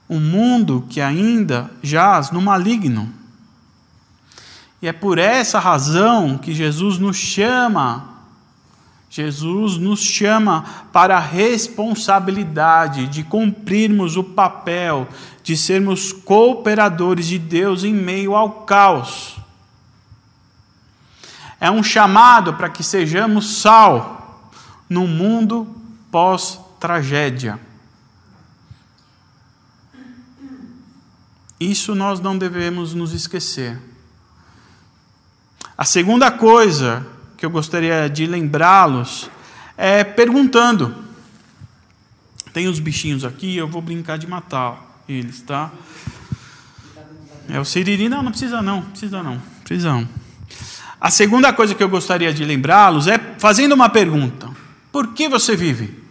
Um 0.09 0.21
mundo 0.21 0.87
que 0.89 1.01
ainda 1.01 1.71
jaz 1.83 2.31
no 2.31 2.41
maligno. 2.41 3.13
E 4.81 4.89
é 4.89 4.93
por 4.93 5.19
essa 5.19 5.59
razão 5.59 6.39
que 6.39 6.55
Jesus 6.55 6.99
nos 6.99 7.17
chama, 7.17 8.17
Jesus 9.11 9.77
nos 9.77 10.01
chama 10.01 10.65
para 10.93 11.17
a 11.17 11.21
responsabilidade 11.21 13.09
de 13.09 13.25
cumprirmos 13.25 14.17
o 14.17 14.23
papel 14.23 15.09
de 15.43 15.57
sermos 15.57 16.13
cooperadores 16.13 17.27
de 17.27 17.39
Deus 17.39 17.85
em 17.85 17.95
meio 17.95 18.37
ao 18.37 18.51
caos. 18.63 19.39
É 21.61 21.71
um 21.71 21.83
chamado 21.83 22.55
para 22.55 22.69
que 22.69 22.85
sejamos 22.85 23.61
sal 23.61 24.53
no 24.89 25.07
mundo 25.07 25.67
pós 26.11 26.61
tragédia. 26.79 27.59
Isso 31.61 31.95
nós 31.95 32.21
não 32.21 32.39
devemos 32.39 32.95
nos 32.95 33.13
esquecer. 33.13 33.79
A 35.77 35.85
segunda 35.85 36.31
coisa 36.31 37.07
que 37.37 37.45
eu 37.45 37.51
gostaria 37.51 38.09
de 38.09 38.27
lembrá-los 38.27 39.31
é 39.77 40.03
perguntando. 40.03 41.05
Tem 42.53 42.67
os 42.67 42.81
bichinhos 42.81 43.25
aqui, 43.25 43.57
eu 43.57 43.69
vou 43.69 43.83
brincar 43.83 44.19
de 44.19 44.27
matar 44.27 45.03
eles, 45.09 45.41
tá? 45.43 45.71
É 47.49 47.59
o 47.59 47.65
siriri, 47.65 48.09
não, 48.09 48.23
não 48.23 48.31
precisa 48.31 48.61
não, 48.61 48.83
precisa 48.83 49.23
não, 49.23 49.41
precisa 49.65 49.93
não. 49.93 50.09
A 51.01 51.11
segunda 51.11 51.53
coisa 51.53 51.75
que 51.75 51.83
eu 51.83 51.89
gostaria 51.89 52.33
de 52.33 52.45
lembrá-los 52.45 53.07
é 53.07 53.19
fazendo 53.39 53.73
uma 53.73 53.89
pergunta: 53.89 54.51
por 54.91 55.15
que 55.15 55.29
você 55.29 55.57
vive? 55.57 56.08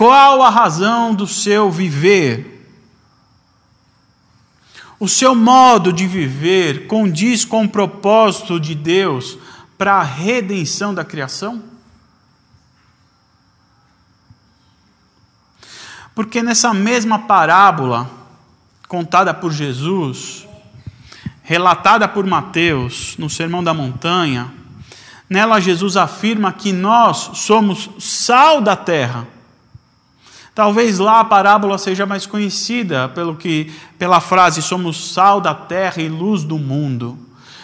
Qual 0.00 0.42
a 0.42 0.48
razão 0.48 1.14
do 1.14 1.26
seu 1.26 1.70
viver? 1.70 2.66
O 4.98 5.06
seu 5.06 5.34
modo 5.34 5.92
de 5.92 6.06
viver 6.06 6.86
condiz 6.86 7.44
com 7.44 7.64
o 7.64 7.68
propósito 7.68 8.58
de 8.58 8.74
Deus 8.74 9.36
para 9.76 9.96
a 9.96 10.02
redenção 10.02 10.94
da 10.94 11.04
criação? 11.04 11.62
Porque 16.14 16.42
nessa 16.42 16.72
mesma 16.72 17.18
parábola 17.18 18.10
contada 18.88 19.34
por 19.34 19.52
Jesus, 19.52 20.48
relatada 21.42 22.08
por 22.08 22.24
Mateus 22.24 23.18
no 23.18 23.28
Sermão 23.28 23.62
da 23.62 23.74
Montanha, 23.74 24.50
Nela, 25.28 25.60
Jesus 25.60 25.98
afirma 25.98 26.54
que 26.54 26.72
nós 26.72 27.32
somos 27.34 27.90
sal 27.98 28.62
da 28.62 28.74
terra. 28.74 29.39
Talvez 30.54 30.98
lá 30.98 31.20
a 31.20 31.24
parábola 31.24 31.78
seja 31.78 32.04
mais 32.04 32.26
conhecida 32.26 33.08
pelo 33.08 33.36
que, 33.36 33.72
pela 33.98 34.20
frase 34.20 34.60
somos 34.60 35.12
sal 35.12 35.40
da 35.40 35.54
terra 35.54 36.02
e 36.02 36.08
luz 36.08 36.42
do 36.42 36.58
mundo. 36.58 37.18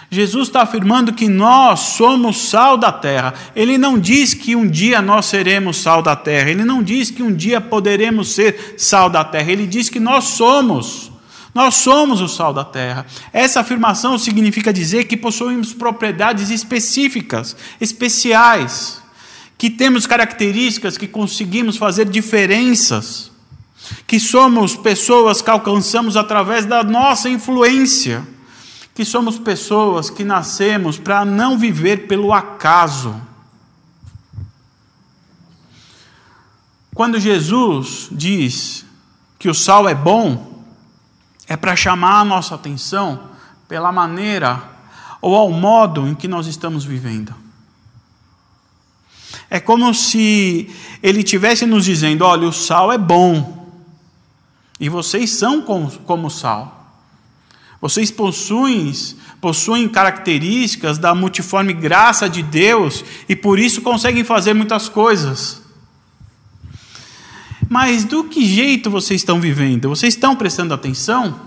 Jesus 0.09 0.49
está 0.49 0.63
afirmando 0.63 1.13
que 1.13 1.29
nós 1.29 1.81
somos 1.81 2.49
sal 2.49 2.77
da 2.77 2.93
terra. 2.93 3.35
Ele 3.57 3.77
não 3.77 3.99
diz 3.99 4.35
que 4.35 4.55
um 4.55 4.67
dia 4.67 5.03
nós 5.03 5.27
seremos 5.27 5.79
sal 5.79 6.01
da 6.01 6.15
terra. 6.15 6.49
Ele 6.49 6.65
não 6.65 6.83
diz 6.83 7.11
que 7.11 7.23
um 7.23 7.35
dia 7.35 7.61
poderemos 7.61 8.29
ser 8.29 8.77
sal 8.79 9.11
da 9.11 9.25
terra. 9.25 9.51
Ele 9.51 9.67
diz 9.67 9.89
que 9.89 9.99
nós 9.99 10.25
somos. 10.25 11.11
Nós 11.53 11.75
somos 11.75 12.21
o 12.21 12.29
sal 12.29 12.53
da 12.53 12.65
terra. 12.65 13.05
Essa 13.33 13.61
afirmação 13.61 14.17
significa 14.17 14.73
dizer 14.73 15.05
que 15.05 15.17
possuímos 15.17 15.73
propriedades 15.73 16.51
específicas, 16.51 17.57
especiais, 17.81 19.03
que 19.59 19.71
temos 19.71 20.07
características 20.07 20.99
que 20.99 21.09
conseguimos 21.09 21.77
fazer 21.77 22.09
diferenças, 22.09 23.31
que 24.07 24.21
somos 24.21 24.77
pessoas 24.77 25.41
que 25.41 25.51
alcançamos 25.51 26.17
através 26.17 26.67
da 26.67 26.83
nossa 26.83 27.29
influência, 27.29 28.27
que 28.95 29.05
somos 29.05 29.39
pessoas 29.39 30.11
que 30.11 30.25
nascemos 30.25 30.99
para 30.99 31.25
não 31.25 31.59
viver 31.59 32.07
pelo 32.07 32.33
acaso. 32.33 33.15
Quando 36.95 37.21
Jesus 37.21 38.09
diz 38.11 38.85
que 39.39 39.49
o 39.49 39.55
sal 39.55 39.89
é 39.89 39.95
bom, 39.95 40.65
é 41.47 41.57
para 41.57 41.77
chamar 41.77 42.21
a 42.21 42.25
nossa 42.25 42.55
atenção 42.55 43.31
pela 43.69 43.93
maneira 43.93 44.63
ou 45.21 45.35
ao 45.35 45.51
modo 45.51 46.07
em 46.09 46.15
que 46.15 46.27
nós 46.27 46.47
estamos 46.47 46.85
vivendo. 46.85 47.46
É 49.49 49.61
como 49.61 49.93
se 49.95 50.69
ele 51.03 51.21
estivesse 51.21 51.67
nos 51.67 51.85
dizendo: 51.85 52.25
olha, 52.25 52.49
o 52.49 52.53
sal 52.53 52.93
é 52.93 52.99
bom, 52.99 53.57
e 54.79 54.89
vocês 54.89 55.31
são 55.31 55.63
como, 55.63 55.91
como 55.91 56.31
sal. 56.31 56.75
Vocês 57.81 58.11
possuem, 58.11 58.93
possuem 59.41 59.89
características 59.89 60.99
da 60.99 61.15
multiforme 61.15 61.73
graça 61.73 62.29
de 62.29 62.43
Deus 62.43 63.05
e 63.29 63.37
por 63.37 63.59
isso 63.59 63.83
conseguem 63.83 64.25
fazer 64.25 64.55
muitas 64.55 64.89
coisas. 64.89 65.63
Mas 67.69 68.05
do 68.05 68.25
que 68.25 68.45
jeito 68.45 68.91
vocês 68.91 69.21
estão 69.21 69.41
vivendo? 69.41 69.89
Vocês 69.89 70.15
estão 70.15 70.37
prestando 70.37 70.73
atenção? 70.73 71.41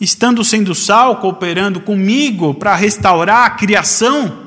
Estando 0.00 0.44
sendo 0.44 0.74
sal, 0.74 1.16
cooperando 1.16 1.80
comigo 1.80 2.54
para 2.54 2.74
restaurar 2.74 3.46
a 3.46 3.50
criação? 3.50 4.43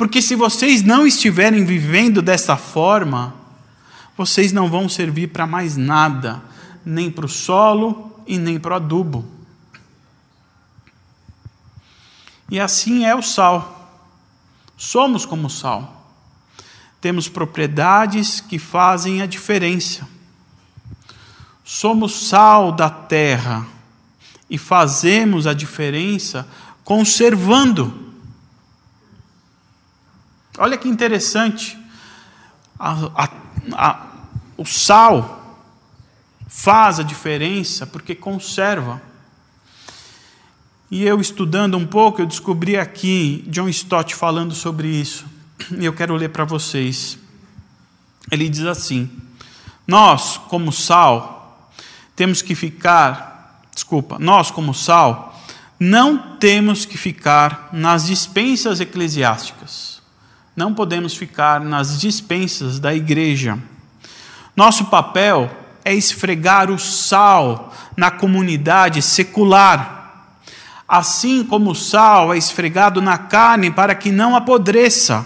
Porque 0.00 0.22
se 0.22 0.34
vocês 0.34 0.82
não 0.82 1.06
estiverem 1.06 1.62
vivendo 1.62 2.22
dessa 2.22 2.56
forma, 2.56 3.34
vocês 4.16 4.50
não 4.50 4.70
vão 4.70 4.88
servir 4.88 5.26
para 5.26 5.46
mais 5.46 5.76
nada, 5.76 6.42
nem 6.82 7.10
para 7.10 7.26
o 7.26 7.28
solo 7.28 8.18
e 8.26 8.38
nem 8.38 8.58
para 8.58 8.72
o 8.72 8.76
adubo. 8.76 9.28
E 12.50 12.58
assim 12.58 13.04
é 13.04 13.14
o 13.14 13.20
sal. 13.20 14.00
Somos 14.74 15.26
como 15.26 15.50
sal 15.50 15.98
temos 16.98 17.28
propriedades 17.28 18.40
que 18.40 18.58
fazem 18.58 19.20
a 19.20 19.26
diferença. 19.26 20.08
Somos 21.62 22.28
sal 22.28 22.72
da 22.72 22.88
terra 22.88 23.66
e 24.48 24.56
fazemos 24.56 25.46
a 25.46 25.52
diferença 25.52 26.48
conservando. 26.84 28.09
Olha 30.58 30.76
que 30.76 30.88
interessante. 30.88 31.78
A, 32.78 32.92
a, 33.14 33.28
a, 33.72 34.06
o 34.56 34.64
sal 34.64 35.58
faz 36.48 36.98
a 36.98 37.02
diferença 37.02 37.86
porque 37.86 38.14
conserva. 38.14 39.00
E 40.90 41.04
eu 41.04 41.20
estudando 41.20 41.76
um 41.76 41.86
pouco, 41.86 42.20
eu 42.20 42.26
descobri 42.26 42.76
aqui 42.76 43.44
John 43.48 43.68
Stott 43.68 44.14
falando 44.14 44.54
sobre 44.54 44.88
isso 44.88 45.24
e 45.78 45.84
eu 45.84 45.92
quero 45.92 46.16
ler 46.16 46.30
para 46.30 46.44
vocês. 46.44 47.18
Ele 48.30 48.48
diz 48.48 48.64
assim: 48.64 49.10
Nós, 49.86 50.36
como 50.36 50.72
sal, 50.72 51.70
temos 52.16 52.42
que 52.42 52.54
ficar, 52.54 53.62
desculpa, 53.74 54.18
nós, 54.18 54.50
como 54.50 54.74
sal, 54.74 55.40
não 55.78 56.36
temos 56.36 56.84
que 56.84 56.98
ficar 56.98 57.70
nas 57.72 58.06
dispensas 58.06 58.80
eclesiásticas. 58.80 59.89
Não 60.60 60.74
podemos 60.74 61.16
ficar 61.16 61.58
nas 61.58 61.98
dispensas 61.98 62.78
da 62.78 62.94
igreja. 62.94 63.58
Nosso 64.54 64.84
papel 64.84 65.50
é 65.82 65.94
esfregar 65.94 66.70
o 66.70 66.78
sal 66.78 67.74
na 67.96 68.10
comunidade 68.10 69.00
secular 69.00 69.96
assim 70.86 71.44
como 71.44 71.70
o 71.70 71.74
sal 71.74 72.34
é 72.34 72.36
esfregado 72.36 73.00
na 73.00 73.16
carne 73.16 73.70
para 73.70 73.94
que 73.94 74.10
não 74.10 74.36
apodreça. 74.36 75.24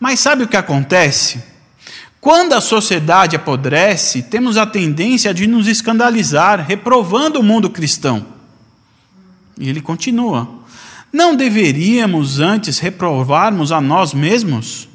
Mas 0.00 0.18
sabe 0.20 0.42
o 0.42 0.48
que 0.48 0.56
acontece? 0.56 1.44
Quando 2.18 2.54
a 2.54 2.60
sociedade 2.62 3.36
apodrece, 3.36 4.22
temos 4.22 4.56
a 4.56 4.64
tendência 4.64 5.34
de 5.34 5.46
nos 5.46 5.68
escandalizar, 5.68 6.64
reprovando 6.66 7.38
o 7.38 7.42
mundo 7.42 7.68
cristão. 7.68 8.26
E 9.58 9.68
ele 9.68 9.82
continua: 9.82 10.63
Não 11.14 11.36
deveríamos 11.36 12.40
antes 12.40 12.78
reprovarmos 12.78 13.70
a 13.70 13.80
nós 13.80 14.12
mesmos? 14.12 14.88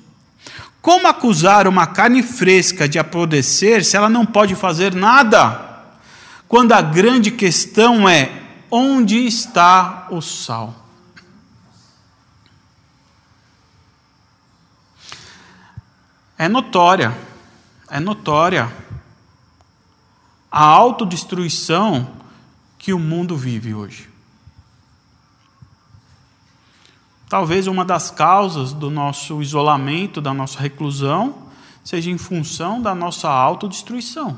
Como 0.82 1.08
acusar 1.08 1.68
uma 1.68 1.88
carne 1.88 2.22
fresca 2.22 2.88
de 2.88 3.00
apodrecer 3.00 3.84
se 3.86 3.96
ela 3.96 4.10
não 4.10 4.26
pode 4.26 4.54
fazer 4.54 4.94
nada? 4.94 5.68
Quando 6.48 6.74
a 6.74 6.82
grande 6.82 7.32
questão 7.32 8.08
é: 8.08 8.32
onde 8.70 9.26
está 9.26 10.08
o 10.12 10.22
sal? 10.22 10.76
é 16.40 16.48
notória, 16.48 17.16
é 17.90 18.00
notória 18.00 18.72
a 20.50 20.64
autodestruição 20.64 22.16
que 22.78 22.94
o 22.94 22.98
mundo 22.98 23.36
vive 23.36 23.74
hoje. 23.74 24.10
Talvez 27.30 27.68
uma 27.68 27.86
das 27.86 28.10
causas 28.10 28.74
do 28.74 28.90
nosso 28.90 29.40
isolamento, 29.40 30.20
da 30.20 30.34
nossa 30.34 30.60
reclusão, 30.60 31.36
seja 31.84 32.10
em 32.10 32.18
função 32.18 32.82
da 32.82 32.96
nossa 32.96 33.30
autodestruição. 33.30 34.38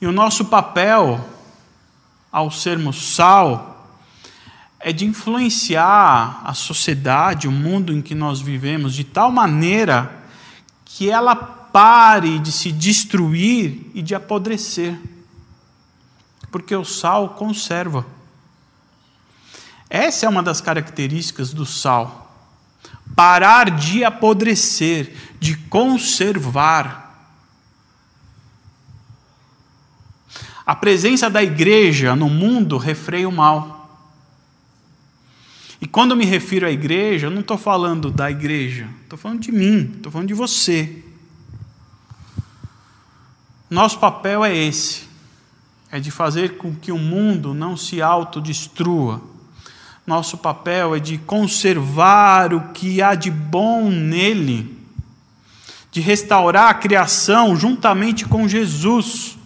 E 0.00 0.06
o 0.06 0.12
nosso 0.12 0.44
papel, 0.44 1.24
ao 2.30 2.52
sermos 2.52 3.14
sal, 3.14 3.88
é 4.78 4.92
de 4.92 5.04
influenciar 5.04 6.40
a 6.44 6.54
sociedade, 6.54 7.48
o 7.48 7.52
mundo 7.52 7.92
em 7.92 8.00
que 8.00 8.14
nós 8.14 8.40
vivemos, 8.40 8.94
de 8.94 9.02
tal 9.02 9.32
maneira 9.32 10.22
que 10.84 11.10
ela 11.10 11.34
pare 11.34 12.38
de 12.38 12.52
se 12.52 12.70
destruir 12.70 13.90
e 13.92 14.02
de 14.02 14.14
apodrecer. 14.14 14.96
Porque 16.50 16.76
o 16.76 16.84
sal 16.84 17.30
conserva. 17.30 18.06
Essa 19.94 20.24
é 20.24 20.28
uma 20.30 20.42
das 20.42 20.58
características 20.58 21.52
do 21.52 21.66
sal. 21.66 22.34
Parar 23.14 23.70
de 23.70 24.02
apodrecer, 24.02 25.14
de 25.38 25.54
conservar. 25.54 27.28
A 30.64 30.74
presença 30.74 31.28
da 31.28 31.42
igreja 31.42 32.16
no 32.16 32.30
mundo 32.30 32.78
refreia 32.78 33.28
o 33.28 33.32
mal. 33.32 34.08
E 35.78 35.86
quando 35.86 36.16
me 36.16 36.24
refiro 36.24 36.66
à 36.66 36.70
igreja, 36.70 37.26
eu 37.26 37.30
não 37.30 37.42
estou 37.42 37.58
falando 37.58 38.10
da 38.10 38.30
igreja, 38.30 38.88
estou 39.02 39.18
falando 39.18 39.40
de 39.40 39.52
mim, 39.52 39.92
estou 39.94 40.10
falando 40.10 40.28
de 40.28 40.32
você. 40.32 41.04
Nosso 43.68 43.98
papel 43.98 44.42
é 44.42 44.56
esse: 44.56 45.02
é 45.90 46.00
de 46.00 46.10
fazer 46.10 46.56
com 46.56 46.74
que 46.74 46.90
o 46.90 46.98
mundo 46.98 47.52
não 47.52 47.76
se 47.76 48.00
autodestrua. 48.00 49.31
Nosso 50.12 50.36
papel 50.36 50.94
é 50.94 51.00
de 51.00 51.16
conservar 51.16 52.52
o 52.52 52.68
que 52.74 53.00
há 53.00 53.14
de 53.14 53.30
bom 53.30 53.88
nele, 53.88 54.78
de 55.90 56.02
restaurar 56.02 56.68
a 56.68 56.74
criação 56.74 57.56
juntamente 57.56 58.26
com 58.26 58.46
Jesus. 58.46 59.38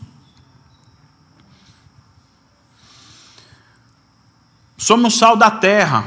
Somos 4.76 5.16
sal 5.16 5.36
da 5.36 5.52
terra. 5.52 6.04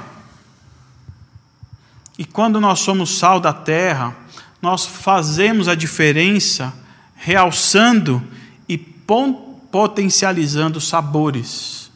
E 2.18 2.26
quando 2.26 2.60
nós 2.60 2.80
somos 2.80 3.18
sal 3.18 3.40
da 3.40 3.54
terra, 3.54 4.14
nós 4.62 4.86
fazemos 4.86 5.70
a 5.70 5.74
diferença 5.74 6.74
realçando 7.16 8.22
e 8.68 8.78
potencializando 8.78 10.82
sabores. 10.82 11.89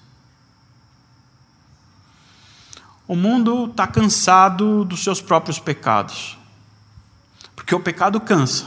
O 3.07 3.15
mundo 3.15 3.65
está 3.65 3.85
cansado 3.85 4.85
dos 4.85 5.03
seus 5.03 5.19
próprios 5.19 5.59
pecados. 5.59 6.37
Porque 7.55 7.75
o 7.75 7.79
pecado 7.79 8.19
cansa. 8.19 8.65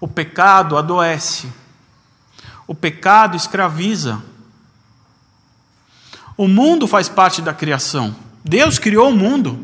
O 0.00 0.06
pecado 0.06 0.76
adoece. 0.76 1.52
O 2.66 2.74
pecado 2.74 3.36
escraviza. 3.36 4.22
O 6.36 6.46
mundo 6.46 6.86
faz 6.86 7.08
parte 7.08 7.42
da 7.42 7.52
criação. 7.52 8.14
Deus 8.44 8.78
criou 8.78 9.10
o 9.10 9.16
mundo. 9.16 9.58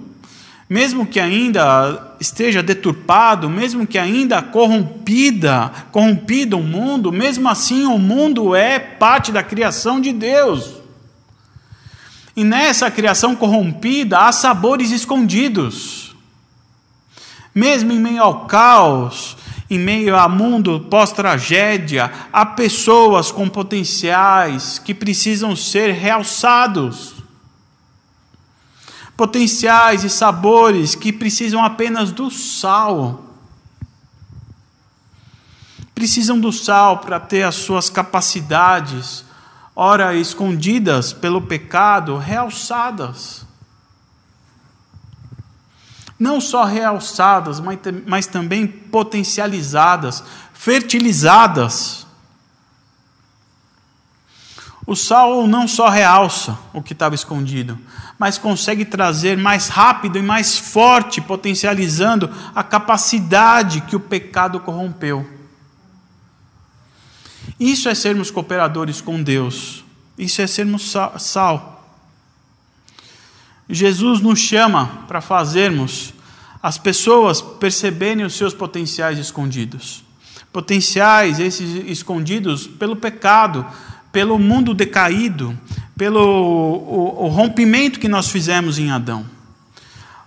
Mesmo 0.69 1.07
que 1.07 1.19
ainda 1.19 2.15
esteja 2.21 2.63
deturpado, 2.63 3.51
mesmo 3.51 3.87
que 3.87 3.99
ainda 3.99 4.41
corrompida, 4.41 5.73
corrompido 5.91 6.59
o 6.59 6.63
mundo, 6.63 7.11
mesmo 7.11 7.49
assim 7.49 7.87
o 7.87 7.99
mundo 7.99 8.55
é 8.55 8.79
parte 8.79 9.33
da 9.33 9.43
criação 9.43 10.01
de 10.01 10.13
Deus. 10.13 10.80
E 12.37 12.45
nessa 12.45 12.91
criação 12.91 13.35
corrompida 13.35 14.19
há 14.19 14.33
sabores 14.33 14.91
escondidos. 14.91 16.15
Mesmo 17.55 17.93
em 17.93 17.99
meio 17.99 18.23
ao 18.23 18.47
caos, 18.47 19.37
em 19.69 19.79
meio 19.79 20.17
a 20.17 20.29
mundo 20.29 20.87
pós-tragédia, 20.91 22.11
há 22.33 22.45
pessoas 22.47 23.31
com 23.31 23.49
potenciais 23.49 24.79
que 24.79 24.95
precisam 24.95 25.55
ser 25.55 25.93
realçados. 25.93 27.15
Potenciais 29.17 30.03
e 30.05 30.11
sabores 30.11 30.95
que 30.95 31.13
precisam 31.13 31.65
apenas 31.65 32.11
do 32.11 32.31
sal. 32.31 33.25
Precisam 35.95 36.41
do 36.41 36.53
sal 36.53 36.99
para 36.99 37.21
ter 37.21 37.43
as 37.43 37.57
suas 37.57 37.91
capacidades, 37.91 39.25
ora 39.83 40.15
escondidas 40.15 41.13
pelo 41.13 41.41
pecado, 41.41 42.19
realçadas 42.19 43.47
não 46.21 46.39
só 46.39 46.65
realçadas, 46.65 47.61
mas, 47.61 47.79
mas 48.07 48.27
também 48.27 48.67
potencializadas, 48.67 50.23
fertilizadas. 50.53 52.07
O 54.87 54.95
sal 54.95 55.47
não 55.47 55.67
só 55.67 55.89
realça 55.89 56.59
o 56.75 56.83
que 56.83 56.93
estava 56.93 57.15
escondido, 57.15 57.79
mas 58.19 58.37
consegue 58.37 58.85
trazer 58.85 59.39
mais 59.39 59.69
rápido 59.69 60.19
e 60.19 60.23
mais 60.23 60.59
forte, 60.59 61.23
potencializando 61.23 62.31
a 62.55 62.63
capacidade 62.63 63.81
que 63.81 63.97
o 63.97 64.01
pecado 64.01 64.61
corrompeu. 64.61 65.40
Isso 67.61 67.91
é 67.91 67.95
sermos 67.95 68.31
cooperadores 68.31 69.03
com 69.03 69.23
Deus. 69.23 69.85
Isso 70.17 70.41
é 70.41 70.47
sermos 70.47 70.97
sal. 71.19 71.77
Jesus 73.69 74.23
nos 74.23 74.39
chama 74.39 75.05
para 75.07 75.21
fazermos 75.21 76.15
as 76.63 76.79
pessoas 76.79 77.43
perceberem 77.43 78.25
os 78.25 78.35
seus 78.35 78.55
potenciais 78.55 79.19
escondidos. 79.19 80.03
Potenciais 80.51 81.39
esses 81.39 81.85
escondidos 81.87 82.67
pelo 82.67 82.97
pecado, 82.97 83.65
pelo 84.11 84.39
mundo 84.39 84.75
decaído, 84.75 85.57
pelo 85.97 86.21
o, 86.23 87.25
o 87.25 87.29
rompimento 87.29 88.01
que 88.01 88.09
nós 88.09 88.31
fizemos 88.31 88.79
em 88.79 88.91
Adão. 88.91 89.25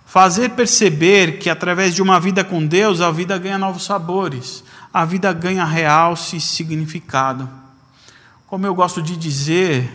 Fazer 0.06 0.50
perceber 0.50 1.38
que 1.38 1.50
através 1.50 1.94
de 1.94 2.00
uma 2.00 2.20
vida 2.20 2.44
com 2.44 2.64
Deus, 2.64 3.00
a 3.00 3.10
vida 3.10 3.36
ganha 3.36 3.58
novos 3.58 3.84
sabores, 3.84 4.62
a 4.94 5.04
vida 5.04 5.32
ganha 5.32 5.64
realce 5.64 6.36
e 6.36 6.40
significado. 6.40 7.50
Como 8.46 8.64
eu 8.64 8.72
gosto 8.72 9.02
de 9.02 9.16
dizer, 9.16 9.90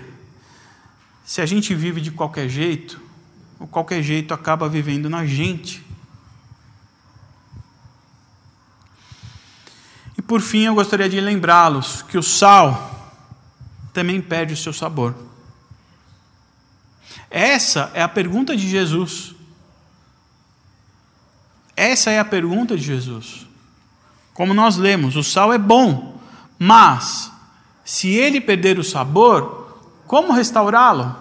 se 1.23 1.39
a 1.39 1.45
gente 1.45 1.73
vive 1.73 2.01
de 2.01 2.11
qualquer 2.11 2.49
jeito, 2.49 2.99
o 3.57 3.65
qualquer 3.65 4.03
jeito 4.03 4.33
acaba 4.33 4.67
vivendo 4.67 5.09
na 5.09 5.25
gente. 5.25 5.81
E 10.17 10.21
por 10.21 10.41
fim, 10.41 10.63
eu 10.63 10.75
gostaria 10.75 11.07
de 11.07 11.21
lembrá-los 11.21 12.01
que 12.01 12.17
o 12.17 12.23
sal 12.23 13.15
também 13.93 14.21
perde 14.21 14.53
o 14.53 14.57
seu 14.57 14.73
sabor. 14.73 15.15
Essa 17.29 17.89
é 17.93 18.01
a 18.01 18.09
pergunta 18.09 18.53
de 18.57 18.67
Jesus. 18.67 19.33
Essa 21.73 22.11
é 22.11 22.19
a 22.19 22.25
pergunta 22.25 22.75
de 22.75 22.83
Jesus. 22.83 23.48
Como 24.39 24.53
nós 24.53 24.77
lemos, 24.77 25.17
o 25.17 25.21
sal 25.21 25.51
é 25.51 25.57
bom, 25.57 26.17
mas 26.57 27.29
se 27.83 28.07
ele 28.07 28.39
perder 28.39 28.79
o 28.79 28.83
sabor, 28.85 29.77
como 30.07 30.31
restaurá-lo? 30.31 31.13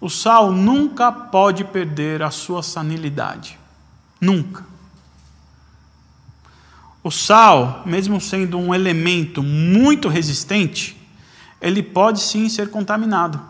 O 0.00 0.08
sal 0.08 0.52
nunca 0.52 1.10
pode 1.10 1.64
perder 1.64 2.22
a 2.22 2.30
sua 2.30 2.62
sanilidade. 2.62 3.58
Nunca. 4.20 4.64
O 7.02 7.10
sal, 7.10 7.82
mesmo 7.84 8.20
sendo 8.20 8.56
um 8.56 8.72
elemento 8.72 9.42
muito 9.42 10.08
resistente, 10.08 10.96
ele 11.60 11.82
pode 11.82 12.20
sim 12.20 12.48
ser 12.48 12.70
contaminado. 12.70 13.42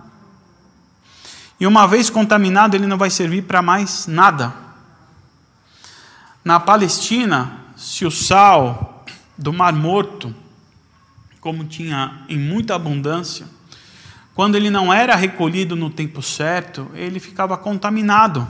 E 1.61 1.67
uma 1.67 1.87
vez 1.87 2.09
contaminado, 2.09 2.75
ele 2.75 2.87
não 2.87 2.97
vai 2.97 3.11
servir 3.11 3.43
para 3.43 3.61
mais 3.61 4.07
nada. 4.07 4.68
Na 6.45 6.61
Palestina, 6.61 7.53
se 7.77 8.05
o 8.05 8.11
sal 8.11 9.05
do 9.37 9.53
Mar 9.53 9.73
Morto, 9.73 10.35
como 11.41 11.65
tinha 11.65 12.25
em 12.29 12.39
muita 12.39 12.75
abundância, 12.75 13.47
quando 14.35 14.55
ele 14.55 14.71
não 14.71 14.93
era 14.93 15.17
recolhido 15.17 15.75
no 15.75 15.91
tempo 15.91 16.23
certo, 16.23 16.91
ele 16.95 17.19
ficava 17.19 17.57
contaminado. 17.57 18.47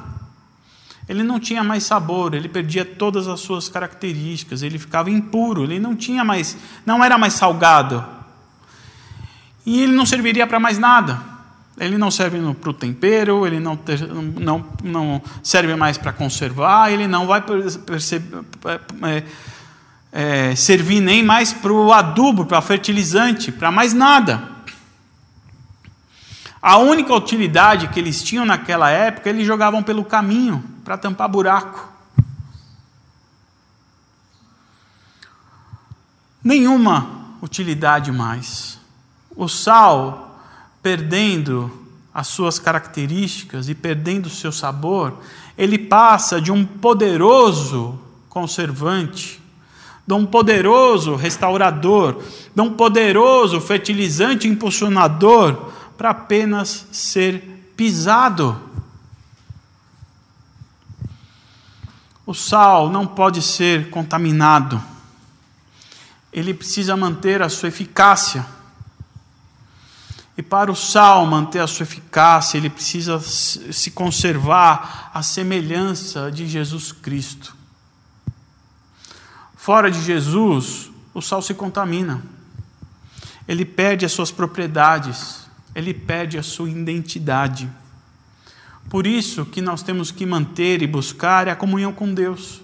Ele 1.08 1.22
não 1.22 1.40
tinha 1.40 1.64
mais 1.64 1.84
sabor, 1.84 2.34
ele 2.34 2.48
perdia 2.48 2.84
todas 2.84 3.26
as 3.26 3.40
suas 3.40 3.68
características, 3.68 4.62
ele 4.62 4.78
ficava 4.78 5.10
impuro, 5.10 5.64
ele 5.64 5.78
não 5.78 5.96
tinha 5.96 6.22
mais, 6.22 6.56
não 6.84 7.02
era 7.02 7.16
mais 7.16 7.32
salgado. 7.32 8.04
E 9.64 9.82
ele 9.82 9.92
não 9.92 10.04
serviria 10.04 10.46
para 10.46 10.60
mais 10.60 10.78
nada. 10.78 11.37
Ele 11.80 11.96
não 11.96 12.10
serve 12.10 12.38
para 12.54 12.70
o 12.70 12.74
tempero, 12.74 13.46
ele 13.46 13.60
não, 13.60 13.78
não, 14.40 14.66
não 14.82 15.22
serve 15.42 15.74
mais 15.76 15.96
para 15.96 16.12
conservar, 16.12 16.90
ele 16.90 17.06
não 17.06 17.26
vai 17.26 17.40
perceber, 17.40 18.44
é, 19.02 19.22
é, 20.10 20.54
servir 20.54 21.00
nem 21.00 21.22
mais 21.22 21.52
para 21.52 21.72
o 21.72 21.92
adubo, 21.92 22.46
para 22.46 22.60
fertilizante, 22.60 23.52
para 23.52 23.70
mais 23.70 23.94
nada. 23.94 24.58
A 26.60 26.76
única 26.78 27.14
utilidade 27.14 27.88
que 27.88 28.00
eles 28.00 28.22
tinham 28.22 28.44
naquela 28.44 28.90
época, 28.90 29.28
eles 29.28 29.46
jogavam 29.46 29.82
pelo 29.82 30.04
caminho 30.04 30.62
para 30.84 30.98
tampar 30.98 31.28
buraco. 31.28 31.88
Nenhuma 36.42 37.06
utilidade 37.42 38.10
mais. 38.10 38.78
O 39.36 39.48
sal, 39.48 40.27
perdendo 40.82 41.70
as 42.12 42.26
suas 42.26 42.58
características 42.58 43.68
e 43.68 43.74
perdendo 43.74 44.28
seu 44.28 44.50
sabor, 44.50 45.18
ele 45.56 45.78
passa 45.78 46.40
de 46.40 46.50
um 46.50 46.64
poderoso 46.64 47.98
conservante, 48.28 49.40
de 50.06 50.14
um 50.14 50.24
poderoso 50.24 51.14
restaurador, 51.14 52.22
de 52.54 52.60
um 52.60 52.72
poderoso 52.72 53.60
fertilizante 53.60 54.48
impulsionador, 54.48 55.70
para 55.96 56.10
apenas 56.10 56.86
ser 56.92 57.72
pisado. 57.76 58.60
O 62.24 62.34
sal 62.34 62.88
não 62.90 63.06
pode 63.06 63.42
ser 63.42 63.90
contaminado. 63.90 64.80
Ele 66.32 66.54
precisa 66.54 66.96
manter 66.96 67.42
a 67.42 67.48
sua 67.48 67.68
eficácia. 67.68 68.46
E 70.38 70.42
para 70.42 70.72
o 70.72 70.76
sal 70.76 71.26
manter 71.26 71.58
a 71.58 71.66
sua 71.66 71.82
eficácia, 71.82 72.56
ele 72.56 72.70
precisa 72.70 73.20
se 73.20 73.90
conservar 73.90 75.10
à 75.12 75.22
semelhança 75.22 76.30
de 76.30 76.46
Jesus 76.46 76.92
Cristo. 76.92 77.54
Fora 79.54 79.90
de 79.90 80.00
Jesus, 80.00 80.90
o 81.12 81.20
sal 81.20 81.42
se 81.42 81.52
contamina. 81.52 82.22
Ele 83.46 83.66
perde 83.66 84.06
as 84.06 84.12
suas 84.12 84.30
propriedades 84.30 85.48
ele 85.78 85.94
perde 85.94 86.36
a 86.36 86.42
sua 86.42 86.68
identidade. 86.68 87.70
Por 88.90 89.06
isso 89.06 89.46
que 89.46 89.62
nós 89.62 89.80
temos 89.80 90.10
que 90.10 90.26
manter 90.26 90.82
e 90.82 90.88
buscar 90.88 91.48
a 91.48 91.54
comunhão 91.54 91.92
com 91.92 92.12
Deus. 92.12 92.60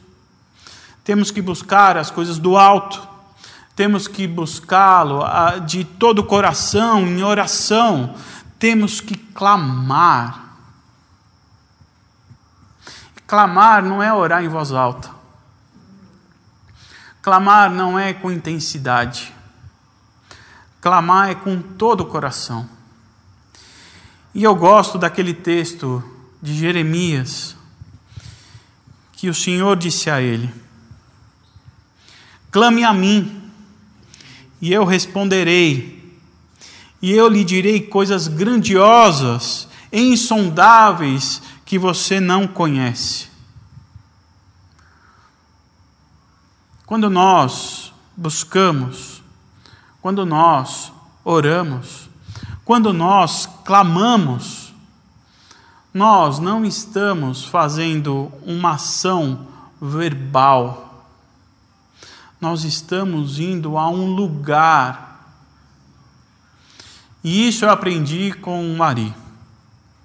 Temos 1.04 1.30
que 1.30 1.40
buscar 1.40 1.96
as 1.96 2.10
coisas 2.10 2.40
do 2.40 2.56
alto. 2.56 3.06
Temos 3.76 4.06
que 4.06 4.26
buscá-lo 4.26 5.22
de 5.66 5.84
todo 5.84 6.20
o 6.20 6.24
coração, 6.24 7.00
em 7.00 7.22
oração. 7.22 8.14
Temos 8.58 9.00
que 9.00 9.16
clamar. 9.16 10.56
Clamar 13.26 13.82
não 13.82 14.02
é 14.02 14.12
orar 14.12 14.44
em 14.44 14.48
voz 14.48 14.70
alta. 14.70 15.10
Clamar 17.20 17.70
não 17.70 17.98
é 17.98 18.12
com 18.12 18.30
intensidade. 18.30 19.34
Clamar 20.80 21.30
é 21.30 21.34
com 21.34 21.60
todo 21.60 22.02
o 22.02 22.06
coração. 22.06 22.68
E 24.34 24.44
eu 24.44 24.54
gosto 24.54 24.98
daquele 24.98 25.32
texto 25.32 26.04
de 26.42 26.54
Jeremias, 26.54 27.56
que 29.12 29.30
o 29.30 29.34
Senhor 29.34 29.76
disse 29.76 30.10
a 30.10 30.20
ele: 30.20 30.52
Clame 32.50 32.84
a 32.84 32.92
mim, 32.92 33.43
e 34.64 34.72
eu 34.72 34.82
responderei, 34.82 36.02
e 37.02 37.12
eu 37.12 37.28
lhe 37.28 37.44
direi 37.44 37.82
coisas 37.82 38.28
grandiosas 38.28 39.68
insondáveis 39.92 41.42
que 41.66 41.78
você 41.78 42.18
não 42.18 42.48
conhece. 42.48 43.28
Quando 46.86 47.10
nós 47.10 47.92
buscamos, 48.16 49.22
quando 50.00 50.24
nós 50.24 50.90
oramos, 51.22 52.08
quando 52.64 52.90
nós 52.90 53.46
clamamos, 53.66 54.72
nós 55.92 56.38
não 56.38 56.64
estamos 56.64 57.44
fazendo 57.44 58.32
uma 58.46 58.76
ação 58.76 59.46
verbal, 59.78 60.83
nós 62.40 62.64
estamos 62.64 63.38
indo 63.38 63.78
a 63.78 63.88
um 63.88 64.06
lugar. 64.06 65.38
E 67.22 67.48
isso 67.48 67.64
eu 67.64 67.70
aprendi 67.70 68.32
com 68.32 68.70
o 68.70 68.76
Mari, 68.76 69.14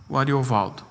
o 0.08 0.18
Ariovaldo. 0.18 0.84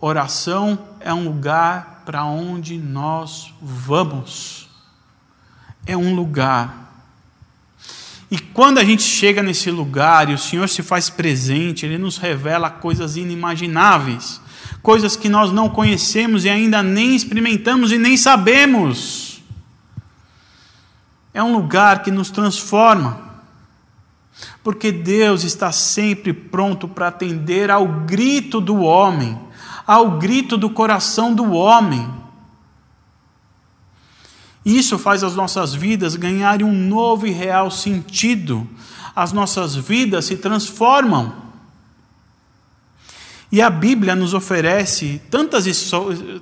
Oração 0.00 0.78
é 1.00 1.12
um 1.12 1.24
lugar 1.24 2.02
para 2.04 2.24
onde 2.24 2.78
nós 2.78 3.52
vamos. 3.60 4.68
É 5.86 5.96
um 5.96 6.14
lugar 6.14 6.88
e 8.30 8.38
quando 8.38 8.78
a 8.78 8.84
gente 8.84 9.02
chega 9.02 9.42
nesse 9.42 9.70
lugar 9.70 10.28
e 10.28 10.34
o 10.34 10.38
Senhor 10.38 10.68
se 10.68 10.82
faz 10.82 11.08
presente, 11.08 11.86
Ele 11.86 11.96
nos 11.96 12.18
revela 12.18 12.68
coisas 12.68 13.16
inimagináveis, 13.16 14.40
coisas 14.82 15.16
que 15.16 15.30
nós 15.30 15.50
não 15.50 15.70
conhecemos 15.70 16.44
e 16.44 16.50
ainda 16.50 16.82
nem 16.82 17.16
experimentamos 17.16 17.90
e 17.90 17.96
nem 17.96 18.16
sabemos. 18.16 19.27
É 21.38 21.42
um 21.42 21.52
lugar 21.52 22.02
que 22.02 22.10
nos 22.10 22.32
transforma, 22.32 23.16
porque 24.60 24.90
Deus 24.90 25.44
está 25.44 25.70
sempre 25.70 26.32
pronto 26.32 26.88
para 26.88 27.06
atender 27.06 27.70
ao 27.70 27.86
grito 27.86 28.60
do 28.60 28.78
homem, 28.78 29.38
ao 29.86 30.18
grito 30.18 30.58
do 30.58 30.68
coração 30.68 31.32
do 31.32 31.52
homem. 31.52 32.12
Isso 34.64 34.98
faz 34.98 35.22
as 35.22 35.36
nossas 35.36 35.72
vidas 35.72 36.16
ganharem 36.16 36.66
um 36.66 36.72
novo 36.72 37.24
e 37.24 37.30
real 37.30 37.70
sentido. 37.70 38.68
As 39.14 39.32
nossas 39.32 39.76
vidas 39.76 40.24
se 40.24 40.38
transformam. 40.38 41.32
E 43.52 43.62
a 43.62 43.70
Bíblia 43.70 44.16
nos 44.16 44.34
oferece 44.34 45.22
tantas, 45.30 45.66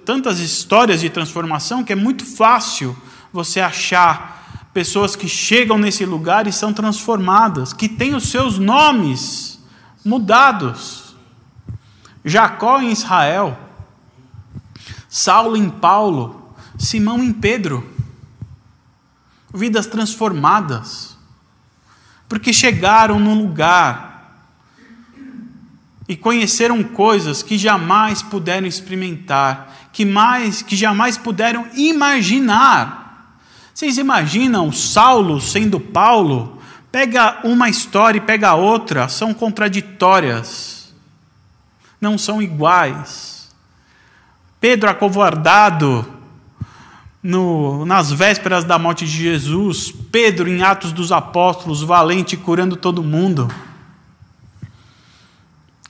tantas 0.06 0.38
histórias 0.38 1.02
de 1.02 1.10
transformação 1.10 1.84
que 1.84 1.92
é 1.92 1.96
muito 1.96 2.24
fácil 2.24 2.96
você 3.30 3.60
achar 3.60 4.36
pessoas 4.76 5.16
que 5.16 5.26
chegam 5.26 5.78
nesse 5.78 6.04
lugar 6.04 6.46
e 6.46 6.52
são 6.52 6.70
transformadas, 6.70 7.72
que 7.72 7.88
têm 7.88 8.14
os 8.14 8.28
seus 8.28 8.58
nomes 8.58 9.58
mudados. 10.04 11.16
Jacó 12.22 12.82
em 12.82 12.90
Israel, 12.90 13.58
Saulo 15.08 15.56
em 15.56 15.70
Paulo, 15.70 16.54
Simão 16.76 17.24
em 17.24 17.32
Pedro 17.32 17.88
vidas 19.54 19.86
transformadas, 19.86 21.16
porque 22.28 22.52
chegaram 22.52 23.18
num 23.18 23.32
lugar 23.32 24.44
e 26.06 26.14
conheceram 26.14 26.82
coisas 26.82 27.42
que 27.42 27.56
jamais 27.56 28.20
puderam 28.20 28.66
experimentar, 28.66 29.88
que 29.90 30.04
mais 30.04 30.60
que 30.60 30.76
jamais 30.76 31.16
puderam 31.16 31.66
imaginar. 31.72 33.05
Vocês 33.76 33.98
imaginam 33.98 34.72
Saulo 34.72 35.38
sendo 35.38 35.78
Paulo? 35.78 36.58
Pega 36.90 37.40
uma 37.44 37.68
história 37.68 38.16
e 38.16 38.22
pega 38.22 38.54
outra, 38.54 39.06
são 39.06 39.34
contraditórias. 39.34 40.94
Não 42.00 42.16
são 42.16 42.40
iguais. 42.40 43.54
Pedro 44.58 44.88
acovardado, 44.88 46.10
no, 47.22 47.84
nas 47.84 48.10
vésperas 48.10 48.64
da 48.64 48.78
morte 48.78 49.04
de 49.04 49.10
Jesus, 49.10 49.92
Pedro, 50.10 50.48
em 50.48 50.62
Atos 50.62 50.90
dos 50.90 51.12
Apóstolos, 51.12 51.82
valente, 51.82 52.34
curando 52.34 52.76
todo 52.76 53.04
mundo. 53.04 53.46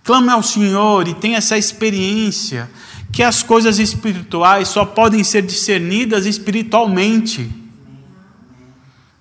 Clame 0.03 0.31
ao 0.31 0.42
Senhor 0.42 1.07
e 1.07 1.14
tenha 1.14 1.38
essa 1.38 1.57
experiência 1.57 2.68
que 3.12 3.22
as 3.22 3.44
coisas 3.44 3.79
espirituais 3.79 4.66
só 4.66 4.85
podem 4.85 5.22
ser 5.22 5.42
discernidas 5.42 6.27
espiritualmente. 6.27 7.64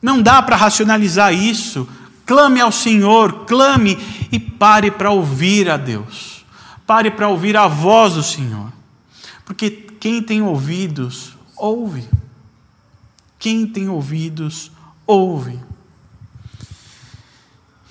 Não 0.06 0.22
dá 0.22 0.40
para 0.40 0.56
racionalizar 0.56 1.34
isso. 1.34 1.90
Clame 2.28 2.62
ao 2.62 2.72
Senhor, 2.72 3.46
clame 3.46 3.98
e 4.32 4.40
pare 4.40 4.92
para 4.92 5.10
ouvir 5.10 5.68
a 5.68 5.78
Deus. 5.78 6.46
Pare 6.86 7.10
para 7.10 7.28
ouvir 7.28 7.58
a 7.58 7.68
voz 7.68 8.14
do 8.14 8.22
Senhor. 8.22 8.72
Porque 9.44 9.72
quem 9.72 10.22
tem 10.22 10.44
ouvidos 10.44 11.36
ouve. 11.58 12.08
Quem 13.40 13.66
tem 13.66 13.90
ouvidos, 13.90 14.72
ouve. 15.08 15.60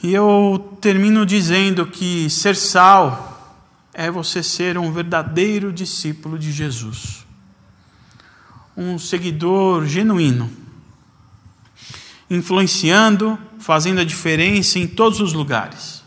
E 0.00 0.14
eu 0.14 0.78
termino 0.80 1.26
dizendo 1.26 1.84
que 1.84 2.30
ser 2.30 2.54
sal 2.54 3.58
é 3.92 4.08
você 4.08 4.40
ser 4.40 4.78
um 4.78 4.92
verdadeiro 4.92 5.72
discípulo 5.72 6.38
de 6.38 6.52
Jesus, 6.52 7.26
um 8.76 9.00
seguidor 9.00 9.84
genuíno, 9.86 10.62
influenciando, 12.34 13.38
fazendo 13.58 14.00
a 14.00 14.04
diferença 14.04 14.78
em 14.78 14.86
todos 14.86 15.20
os 15.20 15.32
lugares 15.32 16.04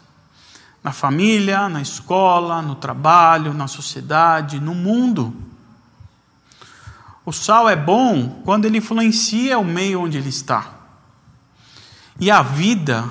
na 0.88 0.94
família, 0.94 1.68
na 1.68 1.82
escola, 1.82 2.62
no 2.62 2.74
trabalho, 2.74 3.54
na 3.54 3.68
sociedade, 3.68 4.58
no 4.58 4.74
mundo. 4.74 5.36
O 7.26 7.34
sal 7.34 7.68
é 7.68 7.76
bom 7.76 8.42
quando 8.46 8.64
ele 8.64 8.78
influencia 8.78 9.60
o 9.60 9.66
meio 9.66 10.00
onde 10.00 10.18
ele 10.18 10.30
está. 10.30 10.76
E 12.18 12.32
a 12.32 12.42
vida 12.42 13.04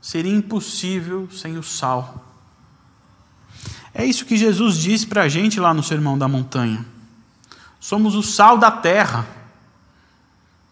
seria 0.00 0.34
impossível 0.34 1.28
sem 1.30 1.56
o 1.56 1.62
sal. 1.62 2.24
É 3.94 4.04
isso 4.04 4.26
que 4.26 4.36
Jesus 4.36 4.76
diz 4.76 5.04
para 5.04 5.22
a 5.22 5.28
gente 5.28 5.60
lá 5.60 5.72
no 5.72 5.80
Sermão 5.80 6.18
da 6.18 6.26
Montanha. 6.26 6.84
Somos 7.78 8.16
o 8.16 8.22
sal 8.22 8.58
da 8.58 8.72
terra. 8.72 9.24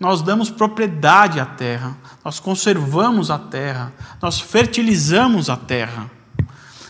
Nós 0.02 0.20
damos 0.20 0.50
propriedade 0.50 1.40
à 1.40 1.46
terra, 1.46 1.96
nós 2.24 2.38
conservamos 2.38 3.30
a 3.30 3.38
terra, 3.38 3.92
nós 4.20 4.38
fertilizamos 4.40 5.48
a 5.48 5.56
terra. 5.56 6.10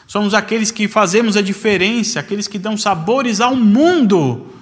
Somos 0.07 0.35
aqueles 0.35 0.70
que 0.70 0.88
fazemos 0.88 1.37
a 1.37 1.42
diferença, 1.42 2.18
aqueles 2.18 2.48
que 2.48 2.59
dão 2.59 2.77
sabores 2.77 3.40
ao 3.40 3.55
mundo 3.55 4.53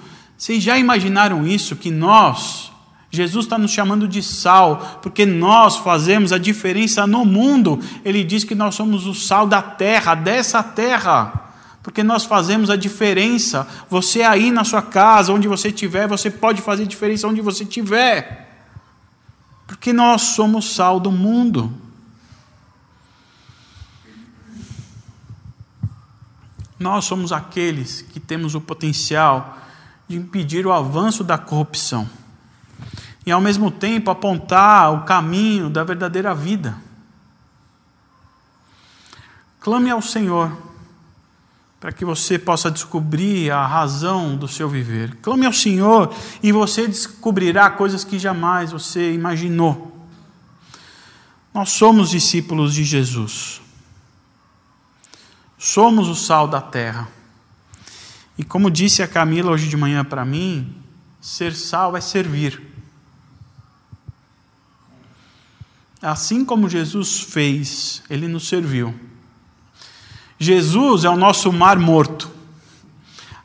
vocês 0.40 0.62
já 0.62 0.78
imaginaram 0.78 1.46
isso? 1.46 1.76
Que 1.76 1.90
nós, 1.90 2.72
Jesus 3.10 3.44
está 3.44 3.58
nos 3.58 3.72
chamando 3.72 4.08
de 4.08 4.22
sal, 4.22 4.98
porque 5.02 5.26
nós 5.26 5.76
fazemos 5.76 6.32
a 6.32 6.38
diferença 6.38 7.06
no 7.06 7.26
mundo. 7.26 7.78
Ele 8.02 8.24
diz 8.24 8.42
que 8.42 8.54
nós 8.54 8.74
somos 8.74 9.06
o 9.06 9.12
sal 9.12 9.46
da 9.46 9.60
terra, 9.60 10.14
dessa 10.14 10.62
terra, 10.62 11.49
porque 11.90 12.04
nós 12.04 12.24
fazemos 12.24 12.70
a 12.70 12.76
diferença. 12.76 13.66
Você 13.88 14.22
aí 14.22 14.52
na 14.52 14.62
sua 14.62 14.80
casa, 14.80 15.32
onde 15.32 15.48
você 15.48 15.70
estiver, 15.70 16.06
você 16.06 16.30
pode 16.30 16.62
fazer 16.62 16.86
diferença 16.86 17.26
onde 17.26 17.40
você 17.40 17.64
estiver, 17.64 18.48
porque 19.66 19.92
nós 19.92 20.22
somos 20.22 20.72
sal 20.72 21.00
do 21.00 21.10
mundo. 21.10 21.76
Nós 26.78 27.06
somos 27.06 27.32
aqueles 27.32 28.02
que 28.02 28.20
temos 28.20 28.54
o 28.54 28.60
potencial 28.60 29.58
de 30.06 30.16
impedir 30.16 30.64
o 30.64 30.72
avanço 30.72 31.24
da 31.24 31.36
corrupção 31.36 32.08
e, 33.26 33.32
ao 33.32 33.40
mesmo 33.40 33.68
tempo, 33.68 34.12
apontar 34.12 34.92
o 34.94 35.02
caminho 35.02 35.68
da 35.68 35.82
verdadeira 35.82 36.32
vida. 36.36 36.76
Clame 39.58 39.90
ao 39.90 40.00
Senhor 40.00 40.69
para 41.80 41.92
que 41.92 42.04
você 42.04 42.38
possa 42.38 42.70
descobrir 42.70 43.50
a 43.50 43.66
razão 43.66 44.36
do 44.36 44.46
seu 44.46 44.68
viver. 44.68 45.16
Clame 45.22 45.46
ao 45.46 45.52
Senhor 45.52 46.14
e 46.42 46.52
você 46.52 46.86
descobrirá 46.86 47.70
coisas 47.70 48.04
que 48.04 48.18
jamais 48.18 48.70
você 48.70 49.14
imaginou. 49.14 49.90
Nós 51.54 51.70
somos 51.70 52.10
discípulos 52.10 52.74
de 52.74 52.84
Jesus. 52.84 53.62
Somos 55.58 56.06
o 56.08 56.14
sal 56.14 56.46
da 56.46 56.60
terra. 56.60 57.08
E 58.36 58.44
como 58.44 58.70
disse 58.70 59.02
a 59.02 59.08
Camila 59.08 59.50
hoje 59.50 59.66
de 59.66 59.76
manhã 59.76 60.04
para 60.04 60.24
mim, 60.24 60.74
ser 61.18 61.54
sal 61.54 61.96
é 61.96 62.00
servir. 62.00 62.62
Assim 66.02 66.44
como 66.44 66.68
Jesus 66.68 67.20
fez, 67.20 68.02
ele 68.08 68.28
nos 68.28 68.48
serviu. 68.48 68.94
Jesus 70.42 71.04
é 71.04 71.10
o 71.10 71.18
nosso 71.18 71.52
mar 71.52 71.78
morto, 71.78 72.30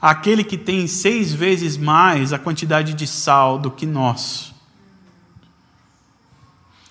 aquele 0.02 0.46
que 0.46 0.58
tem 0.58 0.88
seis 0.88 1.34
vezes 1.34 1.76
mais 1.76 2.32
a 2.32 2.40
quantidade 2.40 2.94
de 2.94 3.06
sal 3.06 3.60
do 3.60 3.70
que 3.70 3.86
nós. 3.86 4.56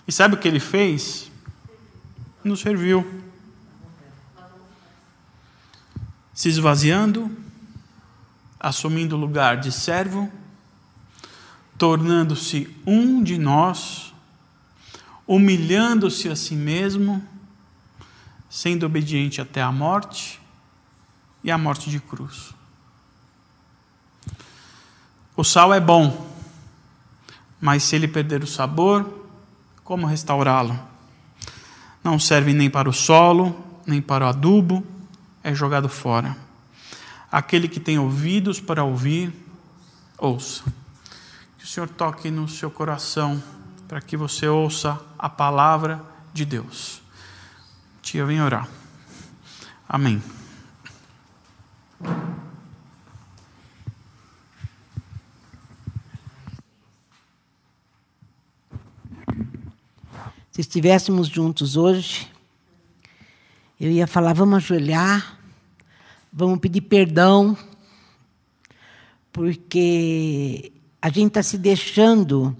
E 0.06 0.12
sabe 0.12 0.34
o 0.34 0.38
que 0.38 0.46
ele 0.46 0.60
fez? 0.60 1.32
Nos 2.44 2.60
serviu. 2.60 3.22
Se 6.34 6.50
esvaziando, 6.50 7.34
assumindo 8.60 9.16
o 9.16 9.18
lugar 9.18 9.56
de 9.56 9.72
servo, 9.72 10.30
tornando-se 11.78 12.68
um 12.86 13.22
de 13.22 13.38
nós, 13.38 14.12
humilhando-se 15.26 16.28
a 16.28 16.36
si 16.36 16.54
mesmo, 16.54 17.26
sendo 18.54 18.86
obediente 18.86 19.40
até 19.40 19.60
a 19.60 19.72
morte 19.72 20.40
e 21.42 21.50
a 21.50 21.58
morte 21.58 21.90
de 21.90 21.98
cruz. 21.98 22.54
O 25.36 25.42
sal 25.42 25.74
é 25.74 25.80
bom, 25.80 26.24
mas 27.60 27.82
se 27.82 27.96
ele 27.96 28.06
perder 28.06 28.44
o 28.44 28.46
sabor, 28.46 29.26
como 29.82 30.06
restaurá-lo? 30.06 30.78
Não 32.04 32.16
serve 32.16 32.52
nem 32.52 32.70
para 32.70 32.88
o 32.88 32.92
solo, 32.92 33.60
nem 33.84 34.00
para 34.00 34.24
o 34.24 34.28
adubo, 34.28 34.86
é 35.42 35.52
jogado 35.52 35.88
fora. 35.88 36.36
Aquele 37.32 37.66
que 37.66 37.80
tem 37.80 37.98
ouvidos 37.98 38.60
para 38.60 38.84
ouvir, 38.84 39.34
ouça. 40.16 40.62
Que 41.58 41.64
o 41.64 41.66
Senhor 41.66 41.88
toque 41.88 42.30
no 42.30 42.48
seu 42.48 42.70
coração, 42.70 43.42
para 43.88 44.00
que 44.00 44.16
você 44.16 44.46
ouça 44.46 44.96
a 45.18 45.28
palavra 45.28 46.00
de 46.32 46.44
Deus. 46.44 47.03
Tia, 48.04 48.26
vem 48.26 48.38
orar. 48.38 48.68
Amém. 49.88 50.22
Se 60.52 60.60
estivéssemos 60.60 61.28
juntos 61.28 61.78
hoje, 61.78 62.30
eu 63.80 63.90
ia 63.90 64.06
falar: 64.06 64.34
vamos 64.34 64.58
ajoelhar, 64.58 65.40
vamos 66.30 66.58
pedir 66.58 66.82
perdão, 66.82 67.56
porque 69.32 70.72
a 71.00 71.08
gente 71.08 71.28
está 71.28 71.42
se 71.42 71.56
deixando 71.56 72.54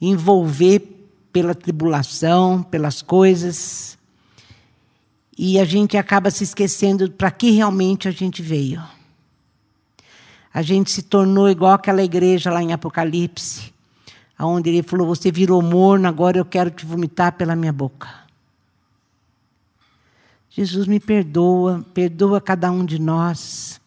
envolver 0.00 0.78
pela 1.32 1.52
tribulação, 1.52 2.62
pelas 2.62 3.02
coisas, 3.02 3.93
e 5.36 5.58
a 5.58 5.64
gente 5.64 5.96
acaba 5.96 6.30
se 6.30 6.44
esquecendo 6.44 7.10
para 7.10 7.30
que 7.30 7.50
realmente 7.50 8.08
a 8.08 8.10
gente 8.10 8.40
veio. 8.40 8.82
A 10.52 10.62
gente 10.62 10.90
se 10.90 11.02
tornou 11.02 11.50
igual 11.50 11.72
aquela 11.72 12.02
igreja 12.02 12.50
lá 12.50 12.62
em 12.62 12.72
Apocalipse, 12.72 13.72
onde 14.38 14.70
ele 14.70 14.82
falou: 14.82 15.08
Você 15.08 15.32
virou 15.32 15.60
morno, 15.60 16.06
agora 16.06 16.38
eu 16.38 16.44
quero 16.44 16.70
te 16.70 16.86
vomitar 16.86 17.32
pela 17.32 17.56
minha 17.56 17.72
boca. 17.72 18.08
Jesus 20.48 20.86
me 20.86 21.00
perdoa, 21.00 21.84
perdoa 21.92 22.40
cada 22.40 22.70
um 22.70 22.84
de 22.84 23.00
nós. 23.00 23.80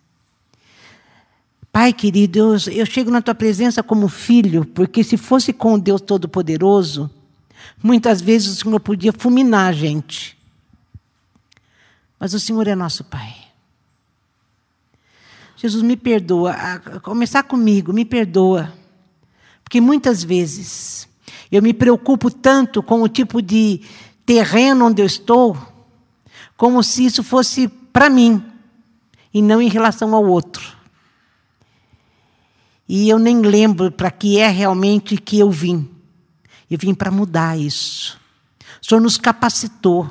Pai 1.71 1.93
querido, 1.93 2.39
eu, 2.39 2.73
eu 2.73 2.85
chego 2.85 3.09
na 3.09 3.21
tua 3.21 3.35
presença 3.35 3.81
como 3.81 4.09
filho, 4.09 4.65
porque 4.65 5.03
se 5.03 5.15
fosse 5.15 5.53
com 5.53 5.75
o 5.75 5.79
Deus 5.79 6.01
Todo-Poderoso, 6.01 7.09
muitas 7.81 8.19
vezes 8.19 8.49
o 8.49 8.63
Senhor 8.63 8.79
podia 8.81 9.13
fulminar 9.13 9.69
a 9.69 9.71
gente. 9.71 10.36
Mas 12.19 12.33
o 12.33 12.39
Senhor 12.39 12.67
é 12.67 12.75
nosso 12.75 13.03
Pai. 13.03 13.35
Jesus, 15.55 15.81
me 15.81 15.97
perdoa. 15.97 16.51
A 16.51 16.99
começar 16.99 17.43
comigo, 17.43 17.91
me 17.91 18.05
perdoa. 18.05 18.73
Porque 19.63 19.81
muitas 19.81 20.23
vezes 20.23 21.09
eu 21.51 21.61
me 21.61 21.73
preocupo 21.73 22.29
tanto 22.29 22.81
com 22.83 23.01
o 23.01 23.09
tipo 23.09 23.41
de 23.41 23.81
terreno 24.25 24.85
onde 24.85 25.01
eu 25.01 25.05
estou, 25.05 25.57
como 26.55 26.83
se 26.83 27.05
isso 27.05 27.23
fosse 27.23 27.67
para 27.67 28.09
mim 28.09 28.43
e 29.33 29.41
não 29.41 29.61
em 29.61 29.69
relação 29.69 30.13
ao 30.13 30.25
outro. 30.25 30.75
E 32.87 33.09
eu 33.09 33.19
nem 33.19 33.41
lembro 33.41 33.91
para 33.91 34.09
que 34.09 34.39
é 34.39 34.47
realmente 34.47 35.17
que 35.17 35.39
eu 35.39 35.51
vim. 35.51 35.89
Eu 36.69 36.77
vim 36.77 36.93
para 36.93 37.11
mudar 37.11 37.57
isso. 37.57 38.17
O 38.81 38.85
Senhor 38.85 39.01
nos 39.01 39.17
capacitou, 39.17 40.05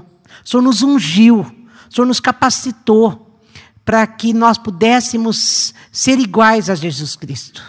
o 0.44 0.48
Senhor 0.48 0.62
nos 0.62 0.82
ungiu, 0.82 1.46
o 1.88 1.94
Senhor 1.94 2.06
nos 2.06 2.20
capacitou 2.20 3.40
para 3.84 4.06
que 4.06 4.32
nós 4.32 4.58
pudéssemos 4.58 5.72
ser 5.92 6.18
iguais 6.18 6.68
a 6.68 6.74
Jesus 6.74 7.14
Cristo. 7.14 7.62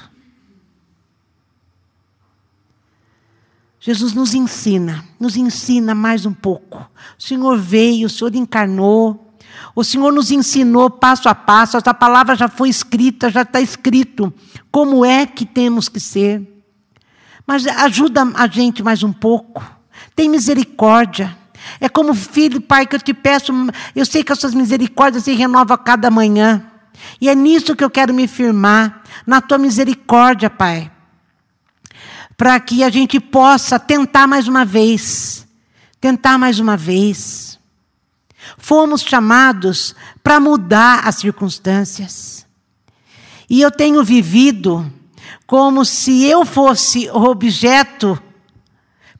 Jesus 3.79 4.13
nos 4.13 4.33
ensina, 4.33 5.05
nos 5.19 5.37
ensina 5.37 5.95
mais 5.95 6.25
um 6.25 6.33
pouco. 6.33 6.85
O 7.17 7.23
Senhor 7.23 7.57
veio, 7.57 8.07
o 8.07 8.09
Senhor 8.09 8.35
encarnou, 8.35 9.33
o 9.73 9.83
Senhor 9.83 10.11
nos 10.11 10.31
ensinou 10.31 10.89
passo 10.89 11.29
a 11.29 11.35
passo, 11.35 11.77
essa 11.77 11.93
palavra 11.93 12.35
já 12.35 12.49
foi 12.49 12.67
escrita, 12.67 13.29
já 13.29 13.43
está 13.43 13.61
escrito 13.61 14.33
como 14.71 15.05
é 15.05 15.25
que 15.25 15.45
temos 15.45 15.87
que 15.87 15.99
ser. 15.99 16.45
Mas 17.45 17.65
ajuda 17.65 18.23
a 18.35 18.47
gente 18.47 18.83
mais 18.83 19.03
um 19.03 19.13
pouco. 19.13 19.63
Tem 20.15 20.27
misericórdia. 20.27 21.37
É 21.79 21.89
como 21.89 22.13
filho, 22.13 22.61
pai, 22.61 22.85
que 22.85 22.95
eu 22.95 23.01
te 23.01 23.13
peço, 23.13 23.53
eu 23.95 24.05
sei 24.05 24.23
que 24.23 24.31
as 24.31 24.39
suas 24.39 24.53
misericórdias 24.53 25.23
se 25.23 25.33
renovam 25.33 25.75
a 25.75 25.77
cada 25.77 26.09
manhã. 26.09 26.63
E 27.21 27.29
é 27.29 27.35
nisso 27.35 27.75
que 27.75 27.83
eu 27.83 27.89
quero 27.89 28.13
me 28.13 28.27
firmar, 28.27 29.03
na 29.25 29.41
tua 29.41 29.57
misericórdia, 29.57 30.49
pai 30.49 30.91
para 32.37 32.59
que 32.59 32.83
a 32.83 32.89
gente 32.89 33.19
possa 33.19 33.79
tentar 33.79 34.27
mais 34.27 34.47
uma 34.47 34.63
vez. 34.63 35.45
Tentar 35.99 36.37
mais 36.37 36.59
uma 36.59 36.77
vez. 36.77 37.59
Fomos 38.59 39.01
chamados 39.01 39.95
para 40.23 40.39
mudar 40.39 41.07
as 41.07 41.15
circunstâncias. 41.15 42.45
E 43.49 43.59
eu 43.59 43.71
tenho 43.71 44.03
vivido 44.03 44.89
como 45.47 45.83
se 45.83 46.23
eu 46.25 46.45
fosse 46.45 47.09
o 47.09 47.23
objeto 47.23 48.21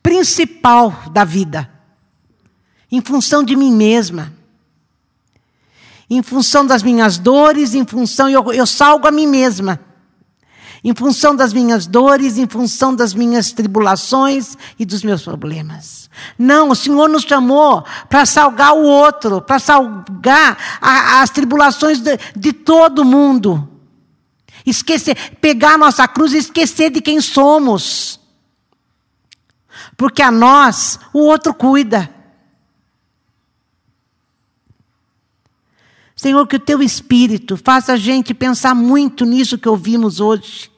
principal 0.04 0.96
da 1.12 1.24
vida, 1.24 1.70
em 2.92 3.02
função 3.02 3.44
de 3.44 3.56
mim 3.56 3.72
mesma, 3.72 4.34
em 6.10 6.22
função 6.24 6.66
das 6.66 6.84
minhas 6.84 7.18
dores, 7.18 7.74
em 7.74 7.86
função, 7.86 8.30
eu, 8.30 8.54
eu 8.54 8.66
salgo 8.66 9.08
a 9.08 9.12
mim 9.12 9.28
mesma 9.28 9.80
em 10.84 10.94
função 10.94 11.36
das 11.36 11.54
minhas 11.54 11.86
dores, 11.86 12.38
em 12.38 12.48
função 12.48 12.96
das 12.96 13.14
minhas 13.14 13.52
tribulações 13.52 14.58
e 14.78 14.86
dos 14.86 15.04
meus 15.04 15.22
problemas. 15.22 16.10
Não, 16.38 16.70
o 16.70 16.76
Senhor 16.76 17.10
nos 17.10 17.24
chamou 17.24 17.84
para 18.10 18.26
salgar 18.26 18.74
o 18.74 18.84
outro, 18.84 19.42
para 19.42 19.60
salgar 19.60 20.80
a, 20.82 21.22
as 21.22 21.30
tribulações 21.30 22.00
de, 22.00 22.18
de 22.36 22.54
todo 22.54 23.04
mundo. 23.04 23.68
Esquecer, 24.66 25.16
pegar 25.42 25.74
a 25.74 25.78
nossa 25.78 26.08
cruz 26.08 26.34
e 26.34 26.38
esquecer 26.38 26.90
de 26.90 27.02
quem 27.02 27.22
somos. 27.22 28.20
Porque 29.96 30.22
a 30.22 30.32
nós 30.32 31.00
o 31.14 31.20
outro 31.20 31.54
cuida. 31.54 32.10
Senhor, 36.18 36.48
que 36.48 36.56
o 36.56 36.60
teu 36.60 36.82
espírito 36.82 37.56
faça 37.56 37.94
a 37.94 37.96
gente 37.96 38.34
pensar 38.34 38.74
muito 38.74 39.24
nisso 39.24 39.56
que 39.56 39.70
ouvimos 39.70 40.20
hoje. 40.20 40.72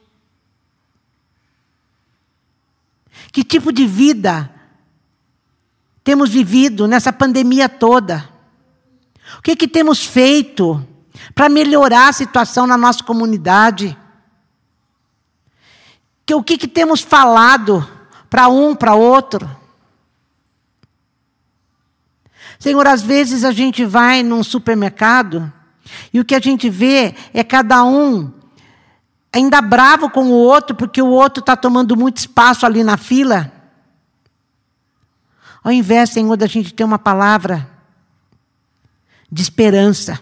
Que 3.32 3.42
tipo 3.42 3.72
de 3.72 3.86
vida 3.86 4.52
temos 6.04 6.28
vivido 6.28 6.86
nessa 6.86 7.10
pandemia 7.10 7.70
toda? 7.70 8.28
O 9.38 9.42
que, 9.42 9.56
que 9.56 9.66
temos 9.66 10.04
feito 10.04 10.86
para 11.34 11.48
melhorar 11.48 12.08
a 12.08 12.12
situação 12.12 12.66
na 12.66 12.76
nossa 12.76 13.02
comunidade? 13.02 13.96
Que, 16.26 16.34
o 16.34 16.42
que, 16.42 16.58
que 16.58 16.68
temos 16.68 17.00
falado 17.00 17.88
para 18.28 18.48
um, 18.48 18.74
para 18.74 18.94
outro? 18.94 19.48
Senhor, 22.60 22.86
às 22.86 23.00
vezes 23.00 23.42
a 23.42 23.52
gente 23.52 23.86
vai 23.86 24.22
num 24.22 24.44
supermercado 24.44 25.50
e 26.12 26.20
o 26.20 26.24
que 26.24 26.34
a 26.34 26.40
gente 26.40 26.68
vê 26.68 27.14
é 27.32 27.42
cada 27.42 27.82
um 27.82 28.30
ainda 29.32 29.62
bravo 29.62 30.10
com 30.10 30.26
o 30.26 30.32
outro 30.32 30.76
porque 30.76 31.00
o 31.00 31.08
outro 31.08 31.40
está 31.40 31.56
tomando 31.56 31.96
muito 31.96 32.18
espaço 32.18 32.66
ali 32.66 32.84
na 32.84 32.98
fila. 32.98 33.50
Ao 35.64 35.72
invés, 35.72 36.10
Senhor, 36.10 36.36
da 36.36 36.46
gente 36.46 36.74
ter 36.74 36.84
uma 36.84 36.98
palavra 36.98 37.66
de 39.32 39.40
esperança, 39.40 40.20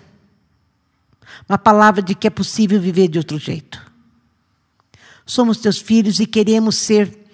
uma 1.48 1.58
palavra 1.58 2.00
de 2.00 2.14
que 2.14 2.28
é 2.28 2.30
possível 2.30 2.80
viver 2.80 3.08
de 3.08 3.18
outro 3.18 3.36
jeito. 3.36 3.84
Somos 5.26 5.58
teus 5.58 5.78
filhos 5.78 6.20
e 6.20 6.26
queremos 6.26 6.76
ser 6.76 7.27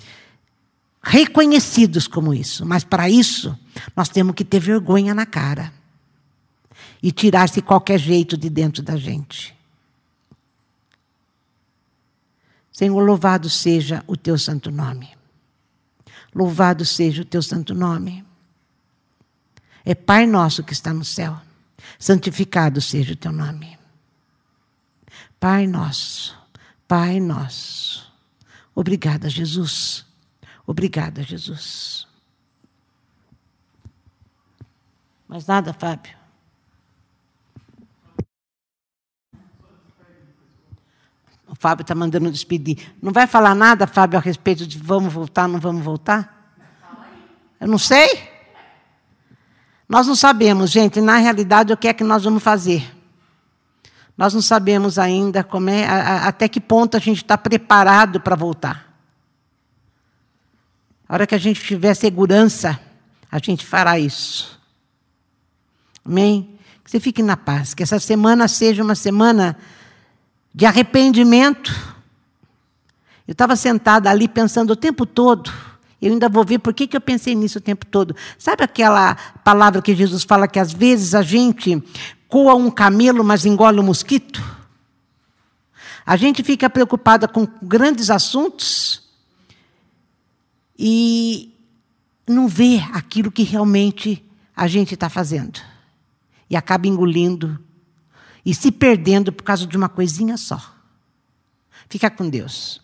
reconhecidos 1.04 2.08
como 2.08 2.32
isso, 2.32 2.64
mas 2.64 2.82
para 2.82 3.08
isso 3.08 3.56
nós 3.94 4.08
temos 4.08 4.34
que 4.34 4.44
ter 4.44 4.58
vergonha 4.58 5.14
na 5.14 5.26
cara 5.26 5.72
e 7.02 7.12
tirasse 7.12 7.60
qualquer 7.60 7.98
jeito 7.98 8.36
de 8.36 8.48
dentro 8.48 8.82
da 8.82 8.96
gente. 8.96 9.54
Senhor, 12.72 12.98
louvado 12.98 13.48
seja 13.48 14.02
o 14.06 14.16
teu 14.16 14.38
santo 14.38 14.70
nome. 14.70 15.10
Louvado 16.34 16.84
seja 16.84 17.22
o 17.22 17.24
teu 17.24 17.42
santo 17.42 17.74
nome. 17.74 18.24
É 19.84 19.94
Pai 19.94 20.26
nosso 20.26 20.64
que 20.64 20.72
está 20.72 20.92
no 20.92 21.04
céu. 21.04 21.40
Santificado 21.98 22.80
seja 22.80 23.12
o 23.12 23.16
teu 23.16 23.30
nome. 23.30 23.78
Pai 25.38 25.66
nosso, 25.66 26.36
Pai 26.88 27.20
nosso. 27.20 28.10
Obrigada, 28.74 29.28
Jesus. 29.28 30.03
Obrigada, 30.66 31.22
Jesus. 31.22 32.06
Mais 35.28 35.46
nada, 35.46 35.72
Fábio? 35.72 36.14
O 41.46 41.54
Fábio 41.54 41.82
está 41.82 41.94
mandando 41.94 42.30
despedir. 42.30 42.94
Não 43.00 43.12
vai 43.12 43.26
falar 43.26 43.54
nada, 43.54 43.86
Fábio, 43.86 44.18
a 44.18 44.22
respeito 44.22 44.66
de 44.66 44.78
vamos 44.78 45.12
voltar, 45.12 45.46
não 45.46 45.60
vamos 45.60 45.84
voltar? 45.84 46.52
Eu 47.60 47.68
não 47.68 47.78
sei. 47.78 48.28
Nós 49.88 50.06
não 50.06 50.16
sabemos, 50.16 50.70
gente, 50.70 51.00
na 51.00 51.16
realidade, 51.18 51.72
o 51.72 51.76
que 51.76 51.88
é 51.88 51.92
que 51.92 52.02
nós 52.02 52.24
vamos 52.24 52.42
fazer. 52.42 52.92
Nós 54.16 54.32
não 54.32 54.40
sabemos 54.40 54.98
ainda 54.98 55.40
é, 55.40 55.84
a, 55.86 55.94
a, 55.94 56.28
até 56.28 56.48
que 56.48 56.60
ponto 56.60 56.96
a 56.96 57.00
gente 57.00 57.22
está 57.22 57.36
preparado 57.36 58.20
para 58.20 58.36
voltar. 58.36 58.83
A 61.14 61.16
hora 61.16 61.26
que 61.28 61.34
a 61.36 61.38
gente 61.38 61.60
tiver 61.60 61.94
segurança, 61.94 62.80
a 63.30 63.38
gente 63.38 63.64
fará 63.64 63.96
isso. 63.96 64.58
Amém? 66.04 66.58
Que 66.82 66.90
você 66.90 66.98
fique 66.98 67.22
na 67.22 67.36
paz, 67.36 67.72
que 67.72 67.84
essa 67.84 68.00
semana 68.00 68.48
seja 68.48 68.82
uma 68.82 68.96
semana 68.96 69.56
de 70.52 70.66
arrependimento. 70.66 71.70
Eu 73.28 73.30
estava 73.30 73.54
sentada 73.54 74.10
ali 74.10 74.26
pensando 74.26 74.72
o 74.72 74.76
tempo 74.76 75.06
todo. 75.06 75.52
Eu 76.02 76.10
ainda 76.10 76.28
vou 76.28 76.44
ver 76.44 76.58
por 76.58 76.74
que, 76.74 76.84
que 76.84 76.96
eu 76.96 77.00
pensei 77.00 77.36
nisso 77.36 77.58
o 77.58 77.62
tempo 77.62 77.86
todo. 77.86 78.16
Sabe 78.36 78.64
aquela 78.64 79.14
palavra 79.44 79.80
que 79.80 79.94
Jesus 79.94 80.24
fala 80.24 80.48
que 80.48 80.58
às 80.58 80.72
vezes 80.72 81.14
a 81.14 81.22
gente 81.22 81.80
coa 82.26 82.56
um 82.56 82.72
camelo, 82.72 83.22
mas 83.22 83.46
engole 83.46 83.78
um 83.78 83.84
mosquito? 83.84 84.42
A 86.04 86.16
gente 86.16 86.42
fica 86.42 86.68
preocupada 86.68 87.28
com 87.28 87.46
grandes 87.62 88.10
assuntos 88.10 89.03
e 90.78 91.54
não 92.26 92.48
vê 92.48 92.78
aquilo 92.92 93.30
que 93.30 93.42
realmente 93.42 94.24
a 94.54 94.66
gente 94.66 94.94
está 94.94 95.08
fazendo. 95.08 95.60
E 96.48 96.56
acaba 96.56 96.86
engolindo 96.86 97.58
e 98.44 98.54
se 98.54 98.70
perdendo 98.70 99.32
por 99.32 99.42
causa 99.42 99.66
de 99.66 99.76
uma 99.76 99.88
coisinha 99.88 100.36
só. 100.36 100.74
Fica 101.88 102.10
com 102.10 102.28
Deus. 102.28 102.83